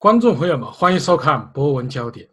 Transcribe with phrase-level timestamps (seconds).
[0.00, 2.26] 观众朋友们，欢迎收看《博文焦点》。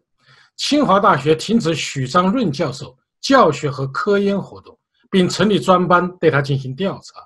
[0.56, 4.80] 清华大学停止许章润教授教学和科研活动，
[5.12, 7.20] 并成立专班对他进行调查。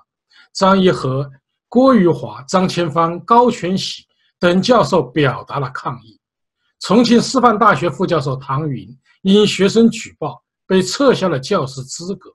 [0.52, 1.30] 张一和、
[1.68, 4.04] 郭玉华、张千芳、高全喜
[4.40, 6.18] 等教授表达了抗议。
[6.80, 8.88] 重庆师范大学副教授唐云
[9.22, 12.28] 因学生举报被撤销了教师资格。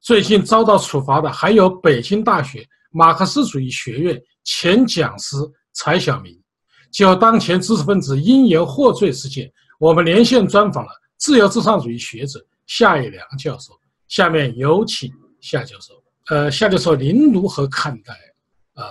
[0.00, 5.36] 最近遭到处罚的还有北京大学马克思主义学院前讲师
[5.72, 6.40] 柴晓明。
[6.92, 13.72] 就当前知识分子因言获罪事件，我们连线专访了自由至上主义学者夏一良教授。
[14.08, 15.10] 下面有请
[15.40, 15.94] 夏教授。
[16.26, 18.12] 呃，夏教授，您如何看待
[18.74, 18.84] 呃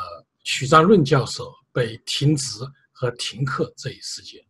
[0.43, 2.59] 许章润教授被停职
[2.91, 4.41] 和停课这一事件？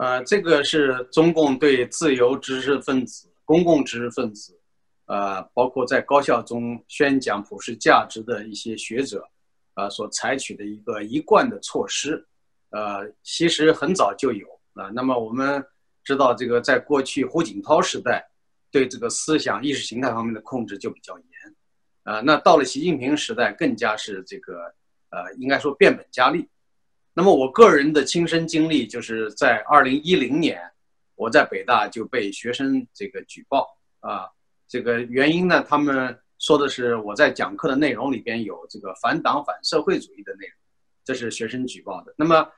[0.00, 4.58] 呃，这个是中共对自由知识分子、公共知识分子，
[5.06, 9.22] 呃，包括在高校中宣讲普世价值的一些学者。
[9.76, 12.26] 啊，所采取的一个一贯的措施，
[12.70, 14.88] 呃，其实很早就有啊。
[14.94, 15.62] 那么我们
[16.02, 18.26] 知道，这个在过去胡锦涛时代，
[18.70, 21.26] 对这个思想意识形态方面的控制就比较严，
[22.04, 24.62] 啊，那到了习近平时代，更加是这个
[25.10, 26.48] 呃，应该说变本加厉。
[27.12, 30.58] 那么我个人的亲身经历，就是在二零一零年，
[31.16, 34.30] 我在北大就被学生这个举报啊，
[34.66, 36.18] 这个原因呢，他们。
[36.46, 40.54] 说的是我在讲课的内容里边有这个反党反社会主义的内容，
[41.04, 42.14] 这是学生举报的。
[42.16, 42.48] 那么，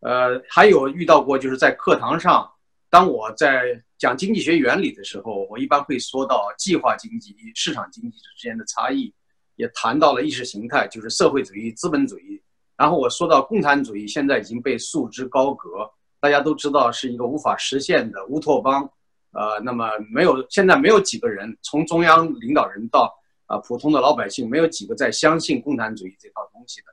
[0.00, 2.50] 呃，还有遇到过就是在课堂上，
[2.90, 9.14] 当我在讲经济学原理的时候，我一般会说到计划经济与市场经济之间的差异，
[9.54, 12.42] 也谈到了意识形态，就是社会主义、资本主义。
[12.76, 15.88] 然后我说到共产主义现在已经被束之高阁，
[16.18, 18.90] 大家都知道是一个无法实现的乌托邦。
[19.30, 23.14] 呃，那么没有现在没有几个人从中央领导人到
[23.46, 26.86] 啊，普通的老百姓没有几个在相信共产主义这套东西的。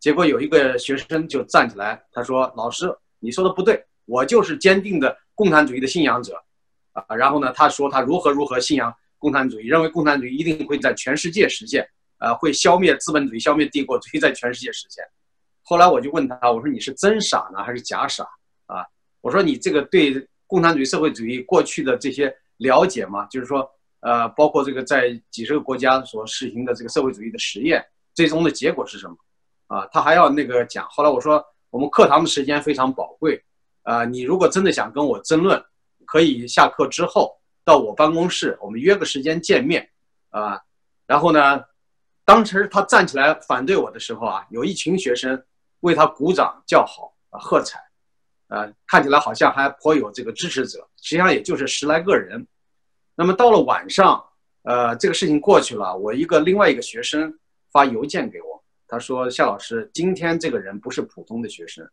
[0.00, 6.34] 结果有一个学生就站起来，他说：“老师，你说的不对，我就是坚定的共产主义的信仰者。”
[6.92, 11.88] 啊，然后呢，他说他如何如何信仰共产主义，认为共产主义一定会在全世界实现，
[12.18, 15.04] 呃，会消灭资本主义、消灭帝国主义，在全世界实现。
[15.62, 18.24] 后来我就问他，我说你是真傻呢，还是假傻？
[18.66, 18.84] 啊，
[19.20, 23.26] 我说你这个对共产主义、社会主义过去的这些了解吗？
[23.26, 23.70] 就是说。
[24.04, 27.82] 呃，包括这个在几十个国家所实行的这个社会主义的实验，
[28.12, 29.16] 最终的结果是什么？
[29.66, 30.86] 啊，他还要那个讲。
[30.90, 33.42] 后来我说，我们课堂的时间非常宝贵，
[33.82, 35.58] 啊，你如果真的想跟我争论，
[36.04, 39.88] 可以下课之后到我办公室，我们约个时间见面，
[40.28, 40.60] 啊，
[41.06, 41.64] 然后呢，
[42.26, 45.42] 当时他站起来反对我的时候啊，有一群学生
[45.80, 47.80] 为他鼓掌叫好啊，喝彩，
[48.48, 52.46] 啊，看起来好像还颇有这个支持者，实际上也就是十来个人。
[53.16, 54.22] 那么到了晚上，
[54.62, 57.32] 呃，这个事情过去了，我一个另外一个学生
[57.70, 61.88] 发邮件给我，他说：“夏老师，今天这个人不是普通的学生，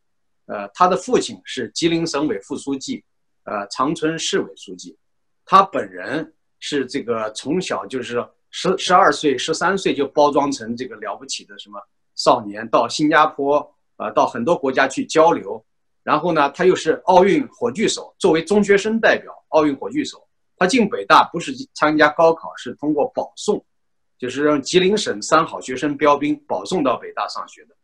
[0.48, 3.04] 呃，他的父亲是吉林省委副书记，
[3.44, 4.98] 呃，长春市委书记，
[5.46, 11.80] 他本人是这个从小就是十十二岁、十三岁就包装成这个了不起的什么
[12.16, 13.59] 少年，到新加坡，
[13.98, 15.64] 呃，到很多国家去交流，
[16.02, 20.18] 然后呢，他又是奥运火炬手，作为中学生代表，奥运火炬手。”
[20.62, 23.66] 他进北大不是参加高考，是通过保送，
[24.20, 27.76] 就是让吉林省三好学生标兵保送到北大上学的。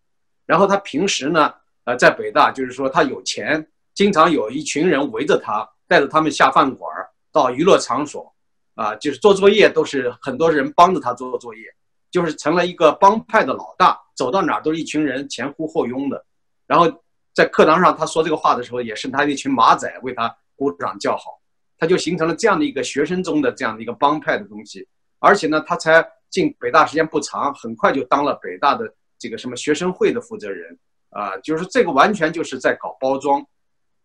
[0.46, 1.52] 然后他平时呢，
[1.86, 6.88] 呃，在北大就是说他有钱，经常有一群人围着他，带着他们下饭馆，
[7.32, 8.32] 到娱乐场所，
[8.76, 11.64] 啊，就是做作业都是很多人帮着他做作业，
[12.12, 16.24] 就是成了一个帮派的老大，走到哪都是一群人前呼后拥的。
[16.68, 16.86] 然后
[17.34, 21.37] 在课堂上他说这个话的时候，也是他一群马仔为他鼓掌叫好。
[21.78, 24.88] 他就形成了这样的一个学生中的这样的一个帮派的东西，
[25.20, 30.78] 而且呢，他才进北大时间不长，很快就当了北大的这个什么学生会的负责人
[31.12, 33.46] 啊，就是这个完全就是在搞包装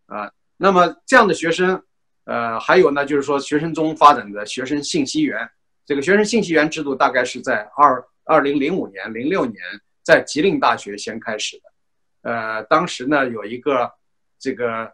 [0.07, 0.31] 啊。
[0.59, 1.83] 那么这样的学生，
[2.25, 5.49] 呃，还有呢，就是说学生中发展的学生信息员，
[5.87, 9.63] 这个学生信息员制度大概是在二二零零五年、零六年
[10.03, 13.91] 在吉林大学先开始的，呃，当时呢有一个
[14.39, 14.93] 这个。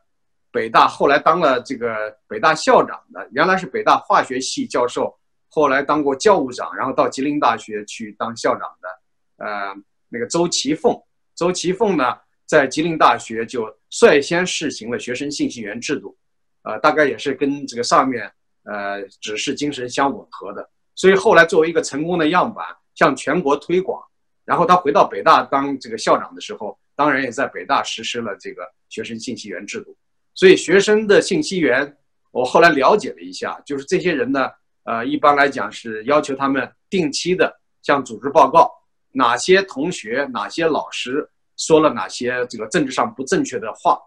[0.50, 5.14] 北大后来当了这个北大校长的，原来是北大化学系教授，
[5.50, 9.74] 后来当过教务长，然后到吉林大学去当校长的，呃，
[10.08, 10.98] 那个周其凤，
[11.34, 12.16] 周其凤呢，
[12.46, 16.16] 在吉林大学就率先试行了学生信息员制度，
[16.62, 18.32] 呃，大概也是跟这个上面
[18.64, 24.02] 呃指示精神相吻合的，所以后来作为一个成功的样板向全国推广，
[24.46, 29.94] 然后他回到北大当这个校长的时候，当然也在北大实施了这个学生信息员制度。
[30.38, 31.96] 所以学生的信息源，
[32.30, 34.48] 我后来了解了一下，就是这些人呢，
[34.84, 37.52] 呃，一般来讲是要求他们定期的
[37.82, 38.70] 向组织报告
[39.10, 43.98] 哪些同学、哪些老师说了哪些这个政治上不正确的话，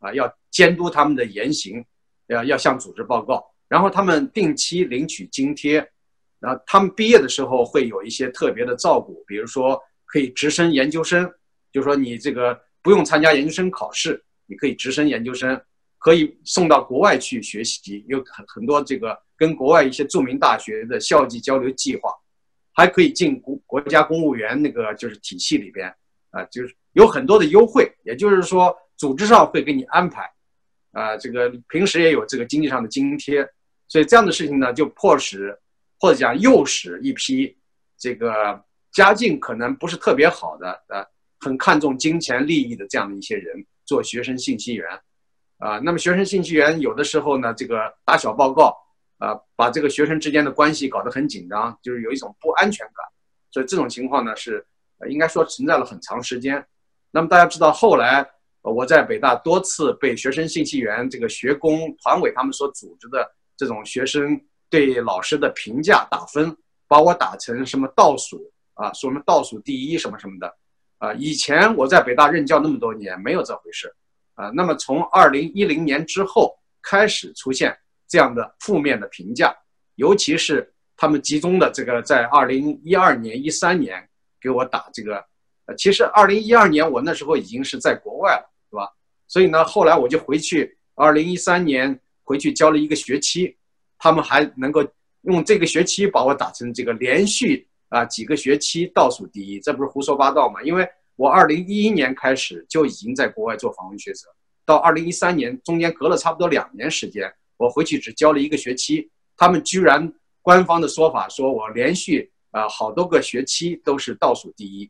[0.00, 1.82] 啊，要监督他们的言行，
[2.26, 5.76] 要要向组织报告，然后他们定期领取津贴，
[6.38, 11.32] 然后他们毕业的时候会有一些特别的照顾，比如说可以直升研究生，
[11.72, 15.58] 就说你这个不用参加研究生考试，你可以直升研究生，
[15.98, 22.10] 可以送到国外去学习，有很很多这个跟国外一些著名大学的校际交流计划。
[22.72, 25.92] 还可以进国国家公务员那个就是体系里边，
[26.30, 30.30] 啊，就是有很多的优惠，也就是说组织上会给你安排，
[30.92, 33.44] 啊，这个平时也有这个经济上的津贴，
[33.88, 35.58] 所以这样的事情呢，就迫使
[35.98, 37.58] 或者讲诱使一批
[37.98, 38.62] 这个
[38.92, 41.04] 家境可能不是特别好的，呃，
[41.40, 44.86] 很看重金钱利益的这样的一些人做学生信息员，
[45.58, 48.76] 啊，那么学生信息员有的时候呢，这个打小报告。
[49.20, 53.04] 啊，把这个学生之间的关系搞得很紧张，就是有一种不安全感，
[53.50, 54.64] 所以这种情况呢是，
[55.08, 56.64] 应该说存在了很长时间。
[57.10, 58.24] 那么大家知道，后来
[58.62, 64.40] 我在北大多次被学生信息员这个学工团委他们所组织的这种学生
[64.70, 66.56] 对老师的评价打分，
[66.86, 68.40] 把我打成什么倒数
[68.74, 70.54] 啊，说什么倒数第一什么什么的，
[70.98, 73.92] 啊，以前我在北大任教那么多年没有这回事，
[74.38, 77.76] 啊，那么从二零一零年之后开始出现。
[78.10, 79.54] 这样的负面的评价，
[79.96, 84.02] 尤其是他们集中的这个在二零一二年、一三年
[84.40, 85.22] 给我打这个，
[85.66, 88.88] 呃，其实二零一二年我那时候已经是在国外了，是吧？
[89.26, 93.54] 所以呢，后来我就回去，二零一三年回去教了一个学期，
[93.98, 94.82] 他们还能够
[95.24, 100.62] 用这个学期把我打成这个连续啊几个学期倒数第一，这不是胡说八道吗？
[100.62, 100.88] 因为
[101.18, 104.28] 我二零一一年开始就已经在国外做访问学者，
[104.64, 107.28] 到二零一三年中间隔了差不多两年时间。
[107.56, 110.12] 我回去只教了一个学期，他们居然
[110.42, 114.88] 官方的说法说我连续啊好多个学期都是倒数第一，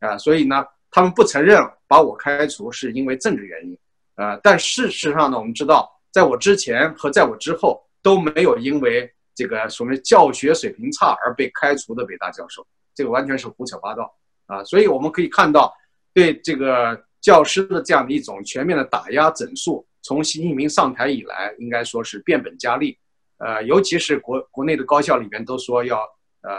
[0.00, 3.78] 啊，所以呢，他们不承认把我开除是因为政治原因，
[4.14, 14.10] 啊，但事实上呢，我们知道，在我之前和在我之后都没有因为这个所谓教学水平差而被开除的北大教授，这个完全是胡扯八道
[14.46, 15.72] 啊，所以我们可以看到
[16.14, 19.86] 对这个教师的这样的一种全面的打压整肃。
[20.02, 22.96] 从习近平上台以来，应该说是变本加厉，
[23.38, 25.98] 呃，尤其是国国内的高校里边都说要
[26.42, 26.52] 呃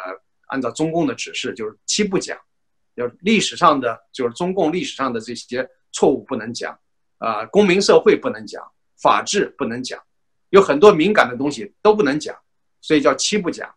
[0.47, 2.37] 按照中共的指示，就是七不讲，
[2.95, 6.77] 要历史上的就是中共历史上的这些错误不能讲，
[7.19, 8.61] 啊，公民社会不能讲，
[9.01, 9.97] 法治不能讲，
[10.49, 12.35] 有很多敏感的东西都不能讲，
[12.81, 13.73] 所以叫七不讲。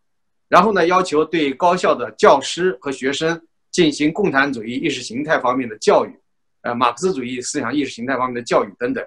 [0.49, 3.41] 然后呢，要求对高校的教师和学生
[3.71, 6.13] 进行共产主义意识形态方面的教育，
[6.63, 9.05] 呃，马克思主义思想意识形态方面的教育等等。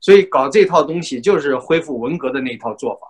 [0.00, 3.06] 所以搞这套东西就是恢复文革的那一套做法。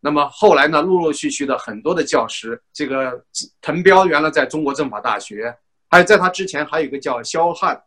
[0.00, 3.24] 那么后来呢，陆陆续续的很多的教师，这个
[3.60, 5.52] 滕彪原来在中国政法大学，
[5.88, 7.82] 还有在他之前还有一个叫萧汉，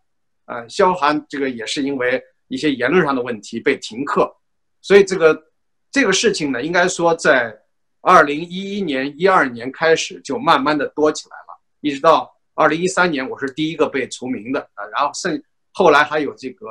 [0.46, 4.36] 呃，萧寒这个也是因为一些言论上的问题被停课。
[4.82, 5.44] 所以这个
[5.92, 7.56] 这个事情呢，应该说在
[8.02, 12.30] 二零一一年、一二年开始就慢慢的多起来了，一直到
[12.60, 14.86] 二零一三年，我是第一个被除名的啊。
[14.92, 15.42] 然后剩
[15.72, 16.68] 后来还有这个。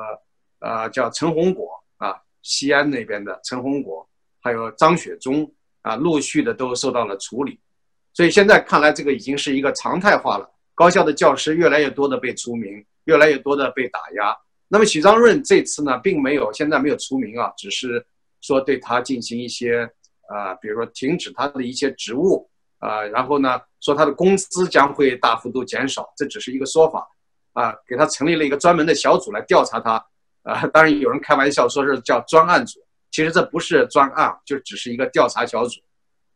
[0.60, 4.04] 呃，叫陈红果啊，西安那边的陈红果，
[4.40, 5.48] 还有张雪忠
[5.82, 7.60] 啊，陆续的都受到了处理，
[8.12, 10.50] 所以现在看来，这个已经是一个常态化了。
[10.74, 14.36] 高校的教师越来越多的被除名，越来越多的被打压。
[14.66, 18.04] 那么许章润这次呢，并没有现在没有除名啊，只是
[18.40, 19.88] 说对他进行一些
[20.26, 22.47] 啊，比如说停止他的一些职务
[22.78, 27.08] 啊，然后呢，说他的工资将会大幅度减少，这只是一个说法
[27.52, 30.04] 啊，给他成立了一个专门的小组来调查他。
[30.42, 32.80] 啊，当然有人开玩笑说是叫专案组，
[33.10, 35.80] 其实这不是专案，就只是一个调查小组。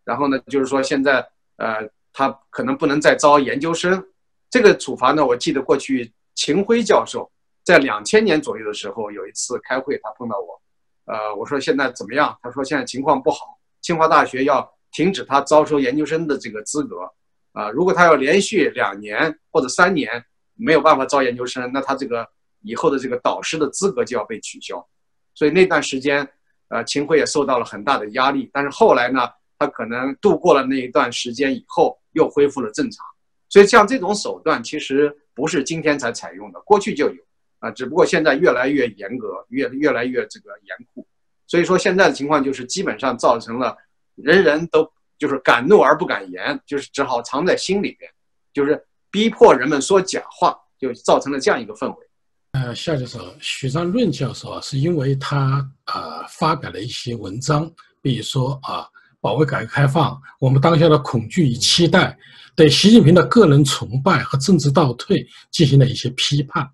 [0.04, 4.04] 然后呢，就是说现在呃，他可能不能再招研究生。
[4.50, 7.30] 这个处罚呢，我记得过去秦晖教授
[7.64, 10.60] 在两千年左右的时候有一次开会，他碰到我，
[11.06, 12.36] 呃，我说现在怎么样？
[12.42, 17.10] 他说现在情况不好，清华大学要停止他招收研究生的这个资格。
[17.52, 22.28] 啊，如果他要连续两年或者三年没有办法招研究生，那他这个。
[22.64, 24.86] 以后的这个导师的资格就要被取消，
[25.34, 26.24] 所以那段时间，
[26.68, 28.48] 呃，秦晖也受到了很大的压力。
[28.52, 33.04] 但是后来呢，他可能度过了那一段时间以后，又恢复了正常。
[33.48, 37.20] 所以像这种手段，其实不是今天才采用的，过去就有
[37.58, 41.04] 啊，只不过现在越来越严格，越越来越这个严酷。
[41.48, 43.76] 所以说现在的情况就是，基本上造成了
[44.22, 48.10] 人人都就是敢怒而不敢言，就是只好藏在心里边，
[48.52, 52.06] 就是逼迫人们说假话，就造成了这样一个氛围。
[52.52, 57.70] 呃，夏教授，许章润教授啊，是因为他啊发表了一些文章，
[58.02, 58.86] 比如说啊，
[59.20, 62.18] 保卫改革开放，我们当下的恐惧与期待，
[62.54, 66.68] 对习近平的个人崇拜和政治倒退进行了一些批判。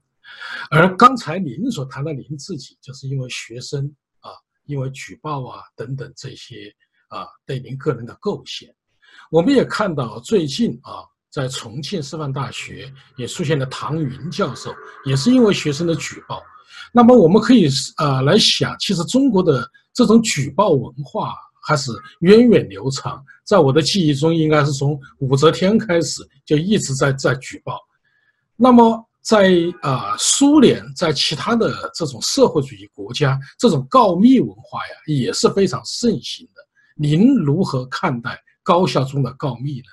[0.71, 3.85] 而刚才您所谈到您自己，就是因为学生
[4.19, 4.33] 啊，
[4.65, 6.75] 因为举报啊等等这些
[7.09, 8.75] 啊，对您个人的构陷。
[9.31, 14.75] 我们也看到最近啊，在重庆师范大学也出现了唐云教授，
[15.05, 16.43] 也是因为学生的举报。
[16.93, 23.23] 那么我们可以啊来想，其实中国的这种举报文化还是源远流长。
[23.45, 27.79] 在我的记忆中，应该是从武则天开始就一直在在举报。
[28.57, 29.05] 那么。
[29.21, 36.63] 在啊，苏联在其他的这种社会主义国家，这种告密文化呀也是非常盛行的。
[37.01, 39.87] 您如何看待高校中的告密呢？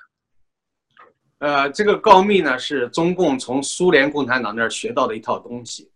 [1.38, 5.88] 呃，这个告密呢是中共从苏联共产党那儿学到的一套东西。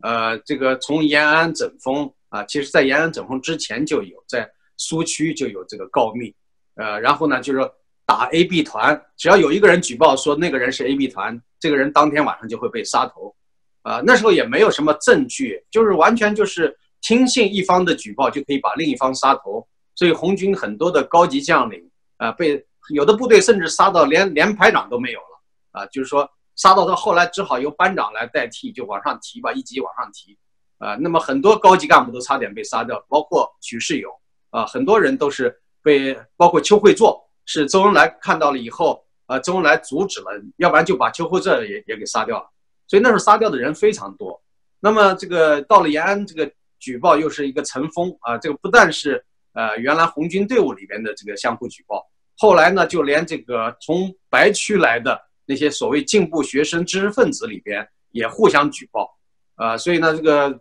[0.00, 6.34] 呃，这个从延安整风啊，其实在延安整风之前就有，在苏区就有这个告密。
[6.74, 7.60] 呃，然后呢，就是
[8.04, 11.40] 打 A B 团，只要有一个人举报说那个人是 A B 团。
[11.60, 13.34] 这个人当天晚上就会被杀头，
[13.82, 19.66] 啊，那时候也没有什么证据，就是完全就是听信一方的举报就可以把另一方杀头，
[19.96, 30.38] 所以红军很多的高级将领啊，被有的部队甚至杀到连连排长都没有了，啊，就是说杀到到后来只好由班长来代替，就往上提吧，一级往上提，
[30.78, 34.10] 啊，那么很多高级干部都差点被杀掉，包括许世友，
[34.50, 39.02] 啊，很多人都是被，包括邱会作，是周恩来看到了以后。
[39.26, 42.48] 啊，周恩来阻止了，要不然就把邱会作也也给杀掉了。
[42.86, 44.40] 所以那时候杀掉的人非常多。
[44.78, 46.48] 那么这个到了延安，这个
[46.78, 48.38] 举报又是一个尘封啊。
[48.38, 49.26] 这个不但是
[49.56, 59.10] 呃原来红军队伍里边的这个相互举报，后来呢就连这个从白区来的那些所谓进步学生、知识分子里边也互相举报
[59.56, 59.76] 呃。
[59.76, 60.60] 所以呢这个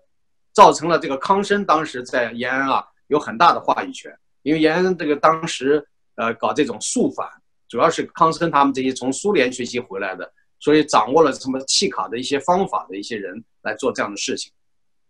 [0.53, 4.11] 造成了这个康生当时在延安啊有很大的话语权，
[4.41, 5.85] 因为延安这个当时
[6.15, 7.29] 呃搞这种肃反。
[7.67, 14.53] 主要是康生他们这些从苏联学习回来的，所以掌握了什么弃卡的一些方法的一些人来做这样的事情。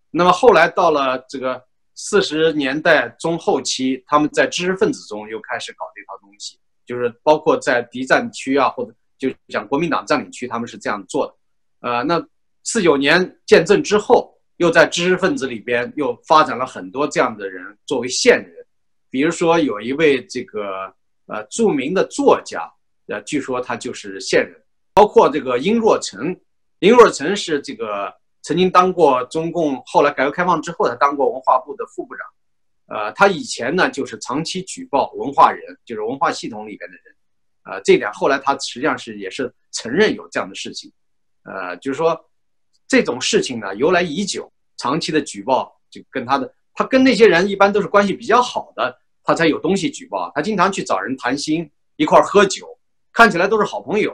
[0.10, 1.62] 那么后来到了这个
[1.96, 11.90] 四十年代中后期，他们在知识分子中又开始搞这套东西，就是包括在敌占区啊，或者就讲国民党占领区，他们是这样做的。
[11.90, 12.24] 呃，那
[12.64, 18.66] 四九年建政之后，又在知识分子里边又发展了很多这样的人作为线人，
[19.10, 20.94] 比如说有一位这个。
[21.28, 22.72] 呃，著名的作家，
[23.08, 24.62] 呃，据说他就是线人，
[24.94, 26.40] 包括这个殷若成。
[26.78, 28.14] 殷若成是这个
[28.46, 32.28] 曾经当过中共，后来改革开放之后，他当过文化部的副部长。
[32.86, 37.16] 呃，他以前呢就是长期举报文化人，就是文化系统里边的人。
[37.64, 40.94] 呃，这点后来他实际上是也是承认有这样的事情。
[41.42, 42.30] 呃，就是说
[42.88, 48.96] 这种事情呢由来已久，长期的举报就跟他的，他跟那些人一般都是关系比较好的。
[49.24, 52.78] 他才有东西举报，他经常去找人谈心，一块喝酒，
[53.12, 54.12] 看起来都是好朋友。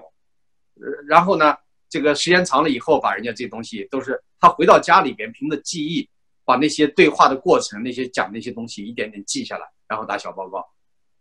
[0.75, 1.57] 呃，然后呢，
[1.91, 6.10] 这个时间长了以后，把人家这些东西都是他回到家里边，凭着记忆，
[6.45, 10.65] 把那些对话的过程、那些讲那些东西一点点记下来，然后打小报告。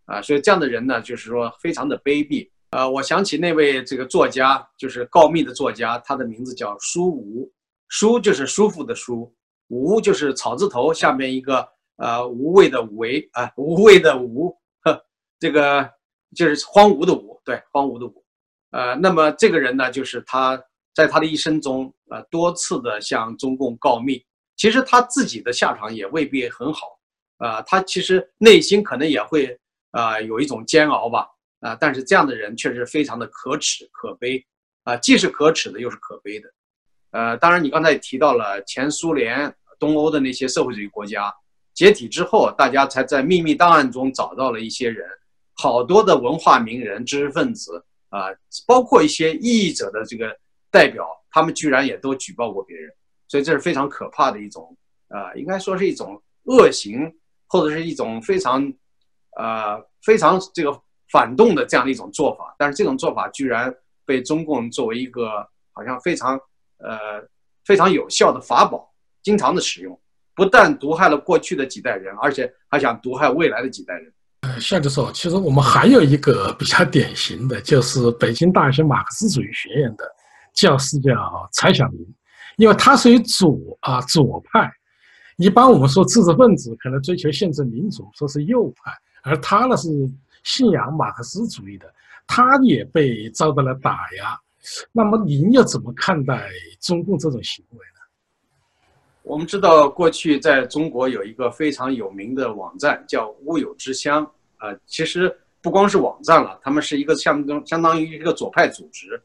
[0.06, 2.48] 啊，所以这样的人呢，就是说非常的卑鄙。
[2.70, 7.52] 呃，我想起那位这个作家，就是告密的作家，他的名字叫舒吴，
[7.88, 9.34] 舒就是舒服的舒，
[9.68, 11.68] 吴就是草字头下面一个。
[12.02, 15.04] 呃，无畏的无为啊，无畏的无，呵，
[15.38, 15.86] 这个
[16.34, 18.19] 就是荒芜的芜，对，荒芜的芜。
[18.70, 20.62] 呃，那么这个人呢，就是他
[20.94, 24.24] 在他的一生中，呃，多次的向中共告密，
[24.56, 26.98] 其实他自己的下场也未必很好，
[27.38, 29.58] 啊，他其实内心可能也会
[29.90, 31.26] 啊有一种煎熬吧，
[31.60, 34.44] 啊，但是这样的人确实非常的可耻可悲，
[34.84, 36.48] 啊，既是可耻的，又是可悲的。
[37.12, 41.32] 呃，当然你刚才也提到了前苏联、东欧的那些社会主义国家。
[41.72, 45.08] 解体之后，大家才在秘密档案中找到了一些人，
[45.54, 48.28] 好多的文化名人、知识分子啊，
[48.66, 50.36] 包括一些异议者的这个
[50.70, 52.92] 代表，他们居然也都举报过别人，
[53.26, 54.76] 所以这是非常可怕的一种
[55.08, 57.10] 啊，应该说是一种恶行，
[57.48, 58.72] 或者是一种非常
[59.36, 60.78] 呃非常这个
[61.10, 62.54] 反动的这样的一种做法。
[62.58, 63.74] 但是这种做法居然
[64.04, 66.38] 被中共作为一个好像非常
[66.78, 67.24] 呃
[67.64, 69.98] 非常有效的法宝，经常的使用。
[70.34, 74.12] 不但毒害了过去的几代人，而且还想毒害未来的几代人。
[74.60, 80.04] 呃，夏教授，其实我们还有一个比较典型的，就是北京大学马克思主义学院的
[80.52, 81.14] 教师叫
[81.54, 82.06] 柴晓明，
[82.58, 84.70] 因为他属于左啊左派。
[85.38, 89.88] 一般我们说知识分子可能追求宪政民主，说是右派，而他呢是
[90.44, 91.86] 信仰马克思主义的，
[92.26, 94.38] 他也被遭到了打压。
[94.92, 96.50] 那么您又怎么看待
[96.82, 98.00] 中共这种行为呢？
[99.22, 109.20] 我们知道，过去在中国有一个非常有名的网站叫“乌有之乡”啊，其实不光是网站了，他们是一个相当相当于一个左派组织。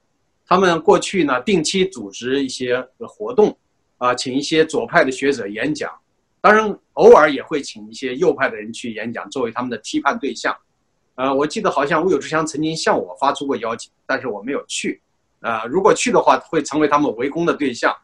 [0.47, 3.55] 他们过去呢定期组织一些活动，
[3.97, 5.91] 啊，请一些左派的学者演讲，
[6.39, 10.55] 当然偶尔也会请一些右派的人去演讲，作为他们的批判对象。
[11.15, 15.01] 呃，我记得好像吴有志祥曾经向我发出过邀请，但是我没有去。
[15.41, 17.95] 呃，如果去的话，会成为他们围攻的对象。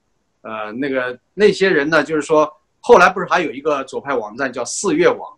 [0.42, 5.32] 呃，那个那些人呢，就是说，后来不是还有一个左派网站叫四月网，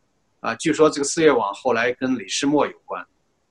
[0.44, 3.02] 啊，据说这个四月网后来跟李世默有关。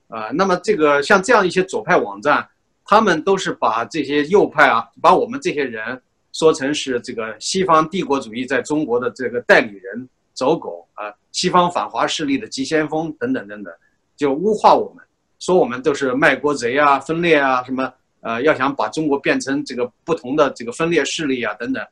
[0.08, 2.46] 啊，那么这个像这样一些左派网站，
[2.84, 5.98] 他们都是把这些右派啊，把我们这些人
[6.34, 13.72] 说成是这个西方帝国主义在中国的这个代理人、走狗啊，西方反华势力的急先锋等等等等，
[14.14, 15.02] 就污化我们，
[15.38, 21.82] 说我们都是卖国贼啊、分裂啊，什么呃，要想把中国变成这个不同的这个分裂势力啊等等，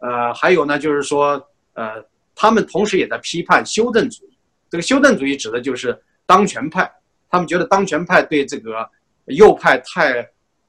[0.00, 1.42] 呃，还有呢，就是说
[1.72, 2.04] 呃，
[2.34, 4.31] 他们同时也在批判修正主义，
[4.72, 6.90] 这个修正主义指的就是当权派。
[7.28, 8.88] 他们觉得当权派对这个
[9.26, 10.26] 右派太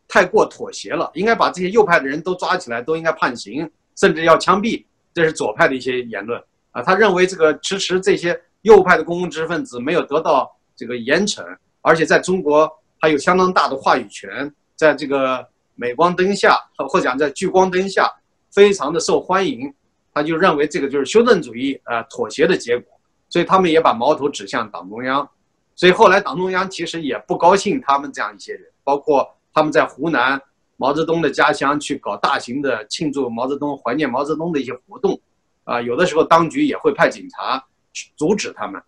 [0.09, 4.83] 太过妥协了，应该把这些右派的人都抓起来，都应该判刑，甚至要枪毙。
[5.13, 6.37] 这是左派的一些言论
[6.71, 6.81] 啊。
[6.81, 11.41] 他认为这个支持这些右派的公共知识分子没有得到这个严惩，
[11.79, 12.69] 而且在中国
[12.99, 16.57] 还有相当大的话语权，在这个镁光灯下
[16.89, 18.11] 或者讲在聚光灯下
[18.51, 19.73] 非常的受欢迎。
[20.13, 22.92] 他就认为这个就是修正主义啊妥协的结果，
[23.33, 25.27] 所以他们也把矛头指向党中央。
[25.73, 30.39] 所以后来党中央其实也不高兴他们这样一些人，包括他们在湖南
[30.77, 35.19] 毛泽东的家乡去搞大型的庆祝毛泽东、怀念毛泽东的一些活动，
[35.63, 38.79] 啊，有的时候当局也会派警察去阻止他们，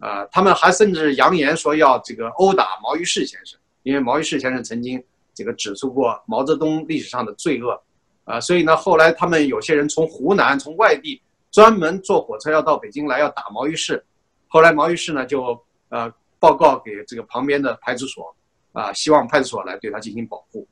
[0.00, 5.00] 啊，他们还甚至扬言说要这个殴打毛于轼先生，因为毛于轼先生曾经
[5.32, 7.80] 这个指出过毛泽东历史上的罪恶，
[8.24, 14.02] 啊，所以呢，后来他们有些人从湖南从外地专门坐火车要到北京来要打毛于轼，
[14.48, 15.56] 后来毛于轼呢就
[15.90, 16.12] 呃。
[16.42, 18.34] 报告给这个旁边的派出所，
[18.72, 20.66] 啊，希望派出所来对他进行保护。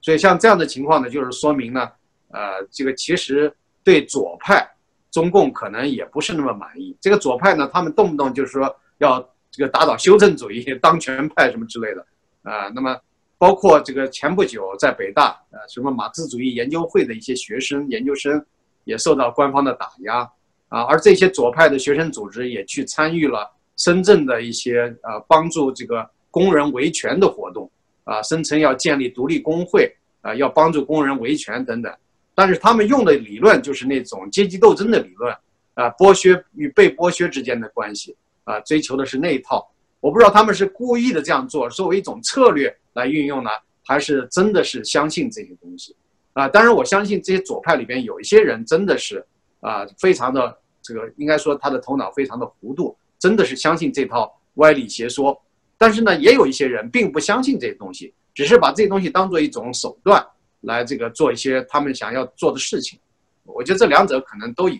[0.00, 1.90] 所以像这样的情况呢，就是说明呢，
[2.28, 4.64] 呃，这个其实对左派，
[5.10, 6.96] 中共可能也不是那么满意。
[7.00, 9.20] 这个左派呢，他们动不动就是说要
[9.50, 12.06] 这个打倒修正主义、当权派什么之类的，
[12.42, 12.96] 啊，那么
[13.36, 18.46] 包括这个前不久在北大，呃，什么马克思主义研究会的一些学生、研究生
[18.86, 20.20] 也受到官方的打压，
[20.68, 23.52] 啊，而这些左派的学生组织也去参与了。
[23.76, 27.70] 深圳的一些呃帮助这个工人维权的活动，
[28.04, 31.94] 啊，声称要建立独立工会，啊，要帮助工人维权等等，
[32.34, 35.30] 但是他们用的理论就是那种阶级斗争的理论，
[35.74, 39.70] 啊，剥削与被剥削之间的关系，啊，追求的是那一套。
[40.00, 43.50] 我不知道他们是故意的这样做，作为一种策略来运用呢，
[43.84, 45.94] 还是真的是相信这些东西，
[46.36, 49.24] 啊，当然我相信这些左派里边有一些人真的是
[49.60, 52.94] 啊，非常的这个应该说他的头脑非常的糊涂。
[53.18, 55.34] 真的是相信这套歪理邪说，
[55.78, 60.22] 但是呢，也有一些人并不相信这些东西，只是把这些东西当做一种手段
[60.60, 63.00] 来这个做一些他们想要做的事情。
[63.44, 64.76] 我觉得这两者可能都有。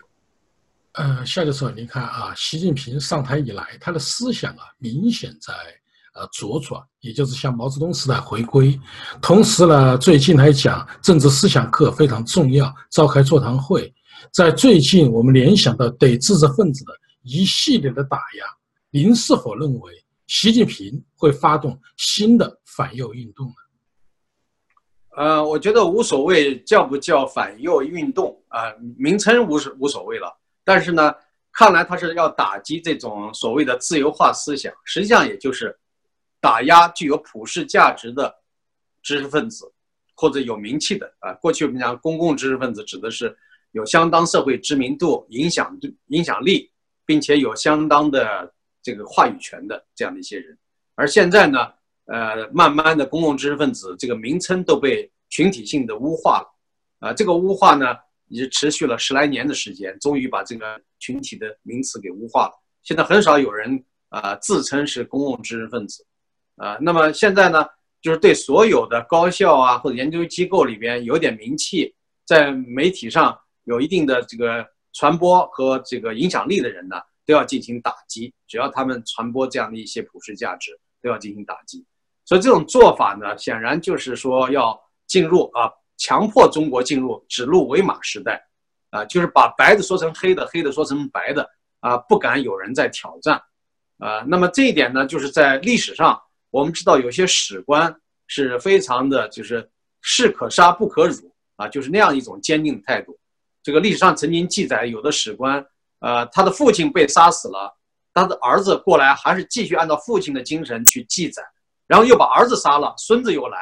[0.93, 5.55] 呃，夏教授，您看啊，习近平上台以来，他的思想啊明显在
[6.17, 8.79] 呃左转，也就是向毛泽东时代回归。
[9.21, 13.93] 同时呢，最近来讲，政治思想课非常重要，召开座谈会。
[14.33, 16.93] 在最近，我们联想到对知识分子的。
[17.29, 18.47] 一系列的打压，
[18.93, 19.93] 您是否认为
[20.29, 23.55] 习近平会发动新的反右运动呢？
[25.17, 30.33] 呃，我觉得无所谓叫不叫反右运动啊，名称无无所谓了。
[30.63, 31.13] 但是呢，
[31.53, 35.77] 看来他是要打击这种所谓的自由化思想，实际上也就是
[36.47, 38.33] 打压具有普世价值的
[39.03, 39.73] 知识分子
[40.15, 41.33] 或者有名气的啊。
[41.43, 43.37] 过去我们讲公共知识分子指的是
[43.73, 45.79] 有相当社会知名度、影响
[46.09, 46.71] 影响力。
[47.09, 50.59] 并且有相当的这个话语权的这样的一些人，
[50.97, 51.59] 而现在呢，
[52.07, 56.49] 呃，慢慢的公共知识分子这个名称都被群体性的污化了，
[56.99, 57.95] 啊，这个污化呢，
[58.27, 62.55] 已经持续了十来年的时间，终于把这个群体的名词给污化了。
[62.83, 66.05] 现在很少有人啊自称是公共知识分子，
[66.57, 67.67] 啊，那么现在呢，
[68.01, 74.67] 就是对所有的高校啊或者研究机构里边有点名气，在媒体上有一定的这个。
[74.99, 78.33] 传播和这个影响力的人呢，都要进行打击。
[78.47, 80.71] 只要他们传播这样的一些普世价值，
[81.03, 81.85] 都要进行打击。
[82.25, 84.75] 所以这种做法呢，显然就是说要
[85.07, 88.43] 进入啊，强迫中国进入指鹿为马时代，
[88.89, 91.47] 啊，就是把白的说成黑的，黑的说成白的，
[91.81, 93.37] 啊，不敢有人在挑战，
[93.99, 96.19] 啊，那么这一点呢，就是在历史上，
[96.51, 97.95] 我们知道有些史官
[98.27, 99.69] 是非常的，就是
[100.01, 103.19] 士可杀不可辱啊，就是那样一种坚定的态度。
[103.63, 105.65] 这个历史上曾经记载，有的史官，
[106.01, 107.77] 呃，他的父亲被杀死了，
[108.15, 111.43] 他的儿子过来还是继续按照父亲的精神去记载，
[111.87, 113.59] 然后又把儿子杀了，孙子又来，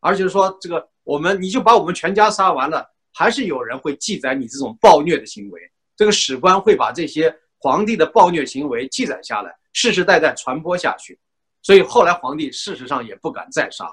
[0.00, 5.60] 而且说这个我们你就把我们全家杀完了，还是有人会记载你这种暴虐的行为。
[5.96, 11.18] 这个史官会把这些皇帝的暴虐行为记载下来，世世代代传播下去。
[11.62, 13.84] 所以后来皇帝事实上也不敢再杀，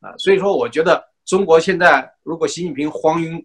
[0.00, 3.40] 啊，所以说我觉得中国现在如果习近平荒庸，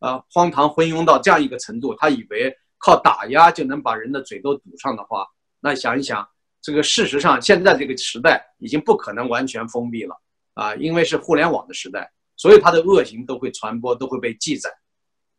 [0.00, 5.26] 呃，荒唐昏庸到这样一个程度，他以为靠打压就能把人的嘴都堵上的话，
[5.58, 6.28] 那想一想，
[6.60, 10.14] 这个事实上现在这个时代已经不可能完全封闭了，
[10.52, 14.70] 啊，因为是互联网的时代，所以他的恶行都会传播，都会被记载，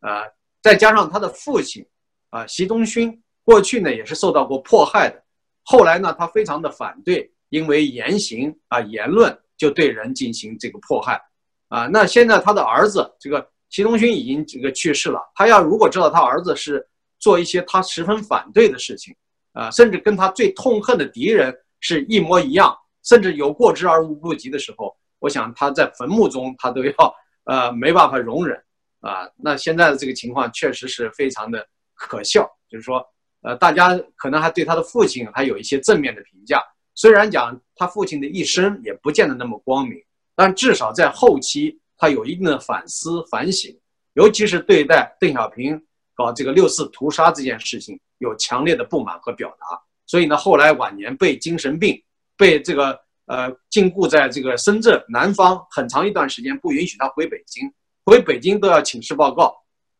[0.00, 0.24] 啊，
[0.60, 1.86] 再加上他的父亲，
[2.30, 5.22] 啊，习东勋过去呢也是受到过迫害的，
[5.62, 7.32] 后来呢他非常的反对。
[7.48, 11.20] 因为言行啊言论就对人进行这个迫害，
[11.68, 16.86] 啊，那现在他的儿子这个习东勋已经这个去世了，他要如果知道他儿子是
[17.18, 19.14] 做一些他十分反对的事情，
[19.52, 28.56] 啊，甚至跟他最痛恨的敌人是一模一样，甚至有过之而无不及的时候，我想他在坟墓中他都要呃没办法容忍，
[29.00, 33.02] 啊，那现在的这个情况确实是非常的可笑，就是说，
[33.42, 36.60] 呃，大家可能还对他的父亲还有一些正面的评价。
[36.96, 39.96] 虽然讲他父亲的一生也不见得那么光明，
[40.34, 43.78] 但至少在后期他有一定的反思反省，
[44.14, 45.80] 尤其是对待邓小平
[46.14, 49.66] 搞这个六四屠杀这件事情有强烈的不满和表达。
[50.06, 52.02] 所以呢，后来晚年被精神病，
[52.36, 57.70] 被这个呃禁锢在这个深圳南方很长一段时间，不允许他回北京，
[58.06, 59.54] 回北京都要请示报告，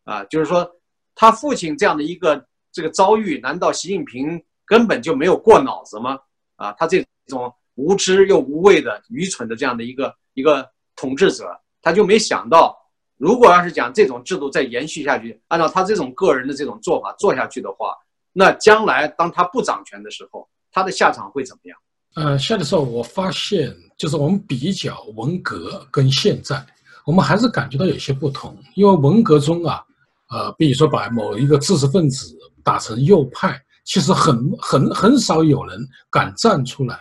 [0.05, 0.67] 啊，就是说
[1.13, 6.17] 他父亲这样的一个这个遭遇，难道习近平根本就没有过脑子吗？
[6.57, 11.45] 啊，他这种无知又无畏的愚蠢的这样的一个一个统治者，
[11.81, 12.75] 他就没想到，
[13.17, 17.95] 如果要是讲这种制度再延续下去，按照他这种个人的这种做法做下去的话，
[18.33, 21.77] 那将来当他不掌权的时候，他的下场会怎么样？
[22.15, 26.65] 呃，夏教授，我发现就是我们比较文革跟现在，
[27.05, 29.83] 我们还是感觉到有些不同，因为文革中啊，
[30.31, 33.61] 呃，比如说把某一个知识分子打成右派。
[33.87, 35.79] 其实很很很少有人
[36.11, 36.99] 敢站出来，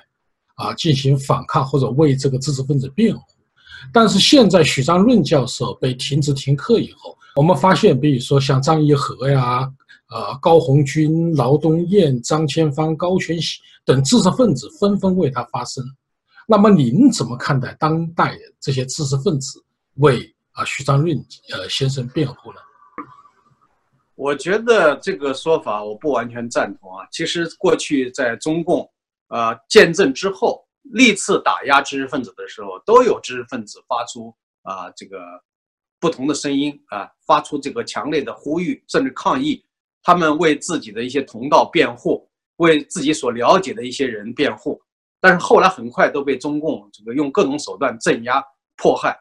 [0.54, 3.22] 啊，进行反抗或者为这个知识分子辩护。
[3.92, 9.68] 但是现在许章润教授被停职停课以后，我们发现，比如说像张一和呀、
[10.10, 15.84] 呃高红军、劳东燕、张千帆、高全喜等知识分子纷纷为他发声。
[16.46, 19.60] 那么您怎么看待当代这些知识分子
[19.94, 21.16] 为啊许章润
[21.52, 22.60] 呃先生辩护呢？
[24.16, 27.06] 我觉得这个说法我不完全赞同啊。
[27.12, 28.90] 其实过去在中共，
[29.28, 35.18] 呃建政之后，历次打压知识分子的时候，都有知识分子发出啊这个
[36.00, 39.62] 不同的声音啊，发出这个强烈的呼吁，甚至抗议。
[40.02, 42.26] 他们为自己的一些同道辩护，
[42.56, 44.80] 为自己所了解的一些人辩护。
[45.20, 48.42] 但是后来很快都被中共这个用各种手段镇压
[48.78, 49.14] 迫害。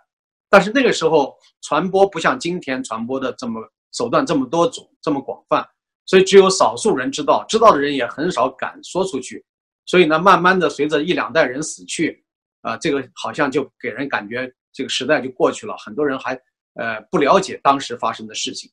[0.49, 3.59] 但是那个时候传播不像今天传播的这么。
[3.91, 5.67] 手段这么多种，这么广泛，
[6.05, 9.43] 所以只有少数人知道，知道的人也很少敢说出去。
[9.85, 12.25] 所以呢，慢慢的随着一两代人死去，
[12.61, 16.33] 啊，这个好像就给人感觉这个时代就过去了，很多人还
[16.73, 18.71] 呃不了解当时发生的事情。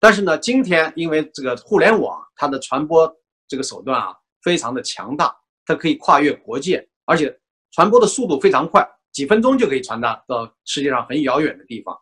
[0.00, 3.14] 但是呢，今天因为这个互联网，它的传播
[3.46, 7.38] 这个手段啊非常的强大，它可以跨越国界，而且
[7.72, 11.94] 传播的速度非常快，几分钟就可以传达到世界上很遥远的地方。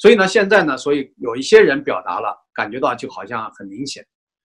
[0.00, 4.02] 所以呢，现在呢，所以有一些人表达了，感觉到就好像很明显，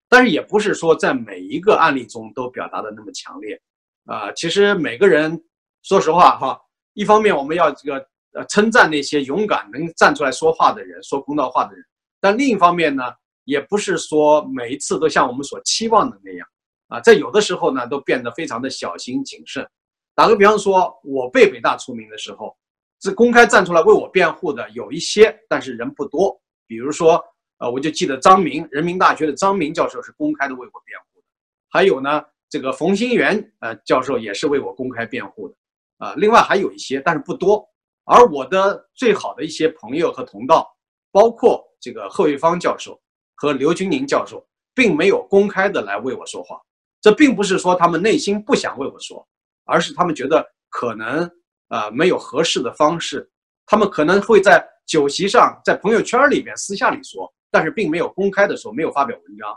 [0.09, 3.57] 但是也不是说在每一个案例中都表达的那么强烈，
[4.03, 5.41] 啊，其实每个人，
[5.81, 6.59] 说实话哈，
[6.91, 11.85] 一方面我们要这个呃称赞那些勇敢能站出来说话的人，说公道话的人，
[12.19, 13.03] 但另一方面呢，
[13.45, 16.45] 也不是说每一次都像我们所期望的那样，
[16.89, 19.65] 啊，在有的时候呢，都变得非常的小心谨慎。
[20.13, 22.53] 打个比方说，我被北大除名的时候。
[23.01, 26.39] 是公开站出来为我辩护的有一些，但是人不多。
[26.67, 27.23] 比如说，
[27.59, 31.25] 呃，我就记得张明，人民大学的张明教授是公开的为我辩护的。
[31.69, 35.55] 还有呢，这个冯新元呃教授也是为我公开辩护的。
[35.97, 37.63] 啊，另外还有一些，但是不多。
[38.03, 40.67] 而我的最好的一些朋友和同道，
[41.11, 42.99] 包括这个贺玉芳教授
[43.35, 46.59] 和刘军宁教授，并没有公开的来为我说话。
[47.01, 49.27] 这并不是说他们内心不想为我说，
[49.65, 51.29] 而是他们觉得可能。
[51.67, 53.29] 啊，没有合适的方式，
[53.65, 59.49] 他们可能会在酒席上，在朋友圈里边私下里说，但是并没有公开的说没有发表文章。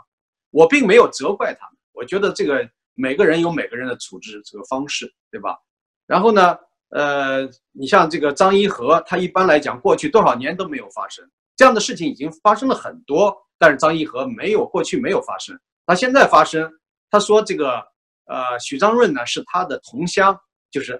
[0.49, 5.55] 我并没有责怪他们，我觉得这个每个人有每个人的处置这个方式，对吧？
[6.07, 6.57] 然后呢，
[6.89, 11.23] 呃，你像这个张一和，他一般来讲过去多少年都没有发生
[11.55, 16.67] 这样的事情，已经发生了很多，但是张一和没有过去没有发生，他现在发生，
[17.11, 17.75] 他说这个
[18.25, 20.35] 呃许章润呢是他的同乡，
[20.71, 20.99] 就是。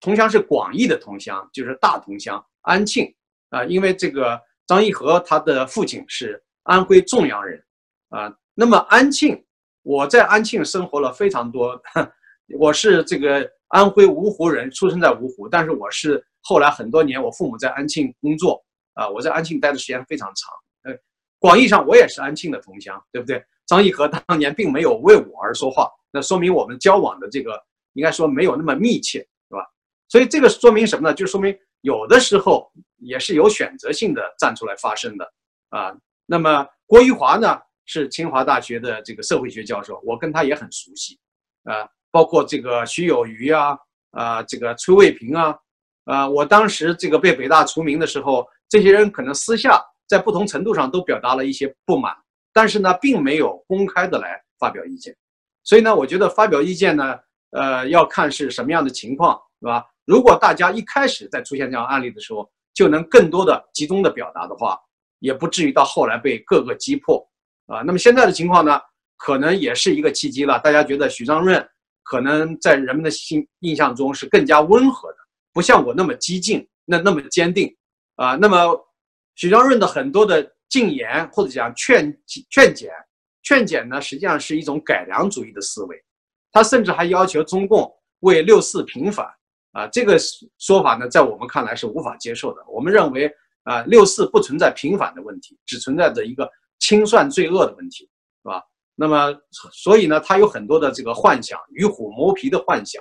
[0.00, 3.12] 同乡是广义的同乡，就是大同乡安庆。
[3.50, 7.64] 啊，因为这个张义和他的父亲是安徽枞阳人，
[8.10, 9.42] 啊，那么安庆，
[9.82, 11.80] 我在安庆生活了非常多，
[12.60, 20.52] 我是这个安徽芜湖人，出生在芜湖，但是我是后来很多年，我父母在安庆工作，啊，我在安庆待的时间非常长，
[20.92, 20.98] 呃，
[21.38, 23.42] 广义上我也是安庆的同乡，对不对？
[23.64, 27.58] 张义和当年并没有为我而说话，那说明我们交往的这个
[27.94, 29.26] 应该说没有那么密切，
[30.08, 31.14] 所以这个说明什么呢？
[31.14, 31.56] 就说明。
[31.82, 35.32] 有的时候也是有选择性的站出来发声的
[35.68, 35.94] 啊。
[36.26, 41.16] 那么郭玉华呢，是清华大学的这个社会学教授，我跟他也很熟悉
[41.62, 41.88] 啊。
[42.10, 43.78] 包括这个徐有余啊，
[44.10, 45.56] 啊，这个崔卫平啊，
[46.06, 52.12] 啊，我当时这个被北大除名的时候，这些人可能私下在不同程度上都表达了一些不满，
[52.52, 55.16] 但是呢，并没有公开的来发表意见。
[55.62, 57.16] 所以呢，我觉得发表意见呢，
[57.50, 59.84] 呃，要看是什么样的情况，是吧？
[60.08, 64.80] 如果大家一开始在出现这样案例的时候，就能更多的集中的表达的话，
[65.18, 67.22] 也不至于到后来被各个击破
[67.66, 67.82] 啊。
[67.82, 68.80] 那么现在的情况呢，
[69.18, 70.58] 可能也是一个契机了。
[70.60, 71.62] 大家觉得许章润
[72.02, 75.18] 可能在人们的心印象中是更加温和的，
[75.52, 77.76] 不像我那么激进，那那么坚定
[78.16, 78.34] 啊。
[78.34, 78.82] 那么
[79.34, 82.18] 许章润的很多的进言或者讲劝
[82.48, 82.90] 劝谏，
[83.42, 86.02] 劝谏呢，实际上是一种改良主义的思维。
[86.50, 89.28] 他甚至还要求中共为六四平反。
[89.72, 90.16] 啊，这个
[90.58, 92.64] 说法呢，在我们看来是无法接受的。
[92.68, 93.30] 我们认为，
[93.64, 98.04] 啊，六四不存在平反的问题，只存在着一个清算罪恶的问题，
[98.42, 98.62] 是吧？
[98.94, 99.32] 那么，
[99.72, 103.00] 所以呢，他有很多的这个幻想，与虎谋皮的幻想，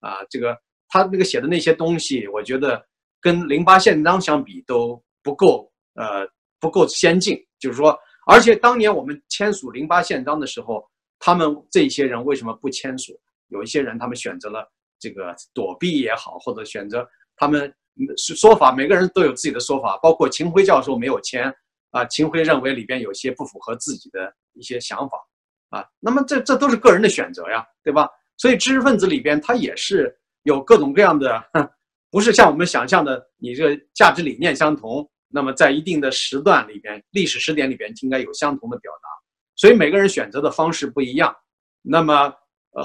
[0.00, 0.56] 啊，这个
[0.88, 2.84] 他那个写的那些东西，我觉得
[3.20, 6.28] 跟零八宪章相比都不够，呃，
[6.60, 7.38] 不够先进。
[7.58, 10.84] 就是说，而且当年我们签署零八宪章的时候，
[11.18, 13.18] 他们这些人为什么不签署？
[13.48, 14.68] 有一些人他们选择了。
[14.98, 17.72] 这个躲避也好，或者选择他们
[18.16, 19.98] 说法，每个人都有自己的说法。
[20.02, 21.52] 包括秦晖教授没有签
[21.90, 25.18] 啊，秦晖认为里边有些不符合自己的一些想法
[25.70, 25.84] 啊。
[26.00, 28.08] 那么这这都是个人的选择呀，对吧？
[28.36, 31.42] 所以知识分子里边他也是有各种各样的，
[32.10, 39.08] 不是像我们想象的，你这个价值理念相同，那么在一定的时段里边，历史时点里边应该有相同的表达。
[39.56, 41.34] 所以每个人选择的方式不一样，
[41.82, 42.32] 那么。